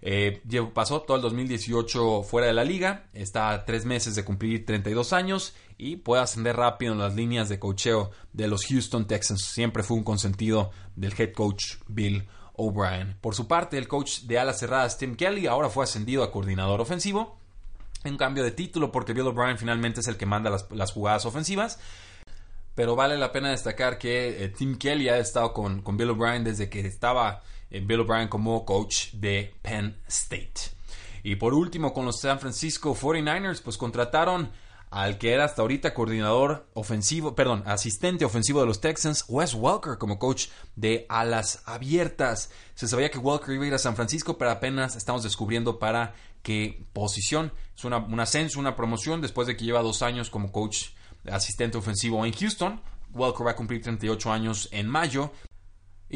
Eh, 0.07 0.43
pasó 0.75 1.01
todo 1.01 1.17
el 1.17 1.23
2018 1.23 2.25
fuera 2.25 2.47
de 2.47 2.53
la 2.53 2.63
liga, 2.63 3.07
está 3.15 3.53
a 3.53 3.65
tres 3.65 3.87
meses 3.87 4.15
de 4.15 4.23
cumplir 4.23 4.67
32 4.67 5.15
años 5.15 5.55
y 5.79 5.97
puede 5.97 6.23
ascender 6.23 6.57
rápido 6.57 6.93
en 6.93 6.99
las 6.99 7.15
líneas 7.15 7.49
de 7.49 7.59
cocheo 7.59 8.11
de 8.35 8.47
los 8.47 8.67
Houston 8.67 9.07
Texans. 9.07 9.45
Siempre 9.45 9.83
fue 9.83 9.97
un 9.97 10.05
consentido 10.05 10.71
del 10.95 11.15
head 11.19 11.33
coach 11.33 11.77
Bill 11.89 12.29
O'Brien. 12.53 13.17
Por 13.23 13.35
su 13.35 13.49
parte, 13.49 13.79
el 13.79 13.89
coach 13.89 14.21
de 14.25 14.39
alas 14.39 14.59
cerradas 14.59 14.99
Tim 14.99 15.17
Kelly 15.17 15.47
ahora 15.47 15.71
fue 15.71 15.85
ascendido 15.85 16.23
a 16.23 16.31
coordinador 16.31 16.83
ofensivo. 16.83 17.39
En 18.05 18.19
cambio 18.19 18.45
de 18.45 18.51
título, 18.51 18.93
porque 18.93 19.15
Bill 19.15 19.29
O'Brien 19.29 19.57
finalmente 19.57 20.01
es 20.01 20.09
el 20.09 20.19
que 20.19 20.27
manda 20.27 20.51
las, 20.51 20.93
jugadas 20.93 21.25
ofensivas. 21.25 21.81
Pero 22.75 22.95
vale 22.95 23.17
la 23.17 23.33
pena 23.33 23.53
destacar 23.53 23.97
que 23.97 24.45
eh, 24.45 24.49
Tim 24.51 24.77
Kelly 24.77 25.09
ha 25.09 25.17
estado 25.17 25.55
con, 25.55 25.81
con 25.81 25.97
Bill 25.97 26.11
O'Brien 26.11 26.45
desde 26.45 26.69
que 26.69 26.81
estaba 26.81 27.43
Bill 27.81 28.01
O'Brien 28.01 28.29
como 28.29 28.65
coach 28.65 29.13
de 29.13 29.55
Penn 29.63 29.97
State. 30.07 30.75
Y 31.23 31.37
por 31.37 31.55
último, 31.55 31.93
con 31.93 32.05
los 32.05 32.21
San 32.21 32.39
Francisco 32.39 32.95
49ers, 32.95 33.63
pues 33.63 33.79
contrataron 33.79 34.51
al 34.91 35.19
que 35.19 35.33
era 35.33 35.45
hasta 35.45 35.63
ahorita 35.63 35.93
coordinador 35.93 36.69
ofensivo, 36.75 37.35
perdón, 37.35 37.65
asistente 37.67 38.25
ofensivo 38.25 38.61
de 38.61 38.67
los 38.67 38.81
Texans, 38.81 39.25
Wes 39.27 39.55
Welker, 39.55 39.99
como 39.99 40.21
coach 40.21 40.47
de 40.77 41.05
alas 41.09 41.63
abiertas. 41.67 42.51
Se 42.77 42.87
sabía 42.87 43.11
que 43.11 43.19
Welker 43.19 43.55
iba 43.55 43.65
a 43.65 43.67
ir 43.69 43.75
a 43.75 43.79
San 43.79 43.97
Francisco, 43.97 44.39
pero 44.39 44.53
apenas 44.53 44.95
estamos 44.95 45.25
descubriendo 45.25 45.81
para 45.81 46.15
qué 46.43 46.87
posición. 46.93 47.53
Es 47.77 47.85
una, 47.85 47.99
un 47.99 48.21
ascenso, 48.21 48.61
una 48.61 48.77
promoción, 48.77 49.21
después 49.21 49.49
de 49.49 49.57
que 49.57 49.65
lleva 49.65 49.83
dos 49.83 50.03
años 50.03 50.31
como 50.31 50.53
coach 50.53 50.91
asistente 51.29 51.77
ofensivo 51.77 52.25
en 52.25 52.33
Houston. 52.33 52.81
Welker 53.15 53.47
va 53.47 53.53
a 53.53 53.57
cumplir 53.57 53.83
38 53.83 54.31
años 54.31 54.69
en 54.71 54.89
mayo. 54.89 55.33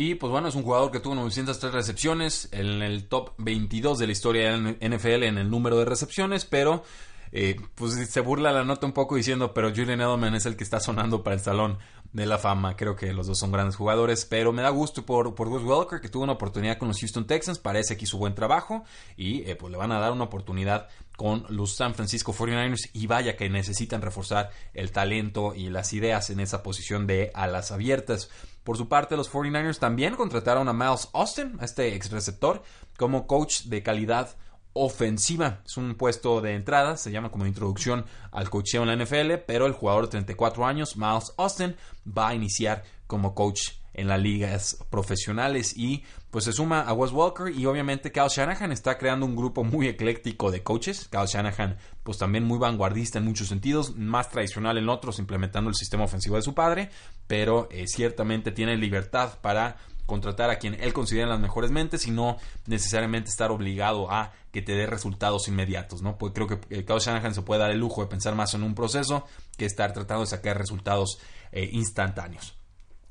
Y 0.00 0.14
pues 0.14 0.30
bueno, 0.30 0.46
es 0.46 0.54
un 0.54 0.62
jugador 0.62 0.92
que 0.92 1.00
tuvo 1.00 1.16
903 1.16 1.72
recepciones, 1.72 2.48
en 2.52 2.82
el 2.82 3.08
top 3.08 3.32
22 3.38 3.98
de 3.98 4.06
la 4.06 4.12
historia 4.12 4.56
de 4.56 4.88
NFL 4.88 5.24
en 5.24 5.38
el 5.38 5.50
número 5.50 5.76
de 5.76 5.87
recepciones, 5.87 6.44
pero 6.44 6.84
eh, 7.32 7.56
pues 7.74 7.94
se 8.08 8.20
burla 8.20 8.52
la 8.52 8.64
nota 8.64 8.86
un 8.86 8.92
poco 8.92 9.16
diciendo, 9.16 9.52
pero 9.54 9.70
Julian 9.70 10.00
Edelman 10.00 10.34
es 10.34 10.46
el 10.46 10.56
que 10.56 10.64
está 10.64 10.80
sonando 10.80 11.22
para 11.22 11.34
el 11.34 11.40
Salón 11.40 11.78
de 12.12 12.26
la 12.26 12.38
Fama. 12.38 12.76
Creo 12.76 12.96
que 12.96 13.12
los 13.12 13.26
dos 13.26 13.38
son 13.38 13.52
grandes 13.52 13.76
jugadores, 13.76 14.24
pero 14.24 14.52
me 14.52 14.62
da 14.62 14.70
gusto 14.70 15.04
por, 15.04 15.34
por 15.34 15.48
Wes 15.48 15.62
Welker, 15.62 16.00
que 16.00 16.08
tuvo 16.08 16.24
una 16.24 16.32
oportunidad 16.32 16.78
con 16.78 16.88
los 16.88 17.00
Houston 17.00 17.26
Texans, 17.26 17.58
parece 17.58 17.96
que 17.96 18.04
hizo 18.04 18.18
buen 18.18 18.34
trabajo 18.34 18.84
y 19.16 19.48
eh, 19.48 19.56
pues 19.56 19.70
le 19.70 19.78
van 19.78 19.92
a 19.92 19.98
dar 19.98 20.12
una 20.12 20.24
oportunidad 20.24 20.88
con 21.16 21.44
los 21.48 21.74
San 21.74 21.94
Francisco 21.94 22.32
49ers 22.32 22.90
y 22.92 23.06
vaya 23.08 23.36
que 23.36 23.50
necesitan 23.50 24.02
reforzar 24.02 24.50
el 24.72 24.92
talento 24.92 25.52
y 25.54 25.68
las 25.68 25.92
ideas 25.92 26.30
en 26.30 26.40
esa 26.40 26.62
posición 26.62 27.06
de 27.06 27.30
alas 27.34 27.72
abiertas. 27.72 28.30
Por 28.62 28.76
su 28.76 28.88
parte, 28.88 29.16
los 29.16 29.30
49ers 29.30 29.78
también 29.78 30.14
contrataron 30.14 30.68
a 30.68 30.72
Miles 30.72 31.08
Austin, 31.12 31.56
a 31.58 31.64
este 31.64 31.94
ex 31.94 32.10
receptor, 32.10 32.62
como 32.96 33.26
coach 33.26 33.62
de 33.64 33.82
calidad 33.82 34.36
ofensiva. 34.72 35.61
Es 35.64 35.76
un 35.76 35.94
puesto 35.94 36.40
de 36.40 36.54
entrada, 36.54 36.96
se 36.96 37.11
llama 37.11 37.31
como 37.31 37.46
introducción 37.46 38.04
al 38.31 38.50
coacheo 38.50 38.83
en 38.83 38.88
la 38.88 39.04
NFL, 39.04 39.44
pero 39.46 39.66
el 39.66 39.72
jugador 39.72 40.04
de 40.04 40.11
34 40.11 40.66
años, 40.66 40.96
Miles 40.96 41.33
Austin, 41.37 41.76
va 42.07 42.28
a 42.28 42.35
iniciar 42.35 42.85
como 43.07 43.35
coach 43.35 43.72
en 43.98 44.07
las 44.07 44.20
ligas 44.20 44.78
profesionales 44.90 45.76
y 45.76 46.04
pues 46.31 46.44
se 46.44 46.52
suma 46.52 46.83
a 46.83 46.92
Wes 46.92 47.11
Walker 47.11 47.52
y 47.52 47.66
obviamente 47.66 48.12
Kyle 48.12 48.28
Shanahan 48.28 48.70
está 48.70 48.96
creando 48.96 49.26
un 49.26 49.35
grupo 49.35 49.64
muy 49.64 49.88
ecléctico 49.88 50.52
de 50.52 50.62
coaches. 50.62 51.09
Kyle 51.09 51.26
Shanahan 51.26 51.78
pues 52.04 52.16
también 52.16 52.44
muy 52.44 52.59
vanguardista 52.59 53.18
en 53.18 53.24
muchos 53.24 53.48
sentidos, 53.48 53.96
más 53.96 54.31
tradicional 54.31 54.78
en 54.78 54.88
otros, 54.88 55.18
implementando 55.18 55.68
el 55.68 55.74
sistema 55.74 56.04
ofensivo 56.04 56.37
de 56.37 56.42
su 56.42 56.54
padre, 56.54 56.90
pero 57.26 57.68
eh, 57.72 57.87
ciertamente 57.88 58.52
tiene 58.52 58.76
libertad 58.76 59.38
para 59.40 59.78
contratar 60.08 60.48
a 60.48 60.58
quien 60.58 60.74
él 60.80 60.94
considera 60.94 61.28
las 61.28 61.38
mejores 61.38 61.70
mentes 61.70 62.06
y 62.06 62.10
no 62.10 62.38
necesariamente 62.66 63.28
estar 63.28 63.50
obligado 63.50 64.10
a 64.10 64.32
que 64.50 64.62
te 64.62 64.72
dé 64.72 64.86
resultados 64.86 65.46
inmediatos, 65.48 66.00
¿no? 66.00 66.16
Pues 66.16 66.32
creo 66.32 66.46
que 66.46 66.58
el 66.74 66.86
Kyle 66.86 66.98
Shanahan 66.98 67.34
se 67.34 67.42
puede 67.42 67.60
dar 67.60 67.70
el 67.70 67.78
lujo 67.78 68.00
de 68.00 68.08
pensar 68.08 68.34
más 68.34 68.54
en 68.54 68.62
un 68.62 68.74
proceso 68.74 69.26
que 69.58 69.66
estar 69.66 69.92
tratando 69.92 70.22
de 70.22 70.30
sacar 70.30 70.56
resultados 70.56 71.20
eh, 71.52 71.68
instantáneos. 71.72 72.57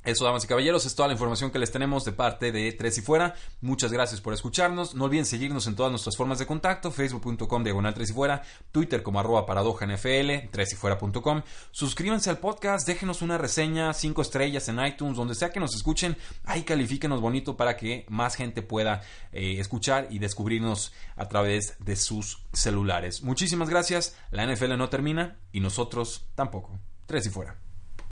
Eso, 0.08 0.24
damas 0.24 0.46
y 0.46 0.48
caballeros, 0.48 0.86
es 0.86 0.96
toda 0.96 1.10
la 1.10 1.16
información 1.16 1.52
que 1.52 1.60
les 1.60 1.70
tenemos 1.70 2.06
de 2.06 2.14
parte 2.14 2.54
de 2.54 2.72
Tres 2.72 2.98
y 2.98 3.02
Fuera. 3.02 3.36
Muchas 3.60 3.92
gracias 3.92 4.22
por 4.22 4.34
escucharnos. 4.34 4.96
No 4.96 5.04
olviden 5.04 5.26
seguirnos 5.26 5.68
en 5.68 5.76
todas 5.76 5.92
nuestras 5.92 6.16
formas 6.16 6.40
de 6.40 6.46
contacto, 6.46 6.92
facebook.com 6.92 7.62
diagonal 7.62 7.94
Tres 7.94 8.12
y 8.12 8.14
Fuera, 8.14 8.42
Twitter 8.72 9.04
como 9.04 9.20
arroba 9.20 9.46
paradoja 9.46 9.86
NFL, 9.86 10.48
Tres 10.50 10.72
y 10.72 10.76
Fuera.com. 10.78 11.42
Suscríbanse 11.72 12.30
al 12.30 12.38
podcast, 12.38 12.88
déjenos 12.88 13.22
una 13.22 13.38
reseña, 13.38 13.94
cinco 13.94 14.22
estrellas 14.22 14.70
en 14.70 14.80
iTunes, 14.80 15.18
donde 15.18 15.36
sea 15.36 15.50
que 15.50 15.60
nos 15.60 15.76
escuchen, 15.76 16.16
ahí 16.46 16.64
califíquenos 16.64 17.20
bonito 17.20 17.58
para 17.58 17.76
que 17.76 18.06
más 18.08 18.36
gente 18.36 18.62
pueda 18.62 19.02
eh, 19.34 19.60
escuchar 19.60 20.08
y 20.10 20.20
descubrirnos 20.20 20.94
a 21.18 21.28
través 21.28 21.76
de 21.80 21.98
sus 21.98 22.44
celulares. 22.54 23.24
Muchísimas 23.24 23.70
gracias, 23.70 24.16
la 24.32 24.46
NFL 24.46 24.78
no 24.78 24.88
termina 24.88 25.38
y 25.52 25.60
nosotros 25.60 26.30
tampoco. 26.34 26.80
Tres 27.08 27.26
y 27.26 27.30
Fuera. 27.30 27.67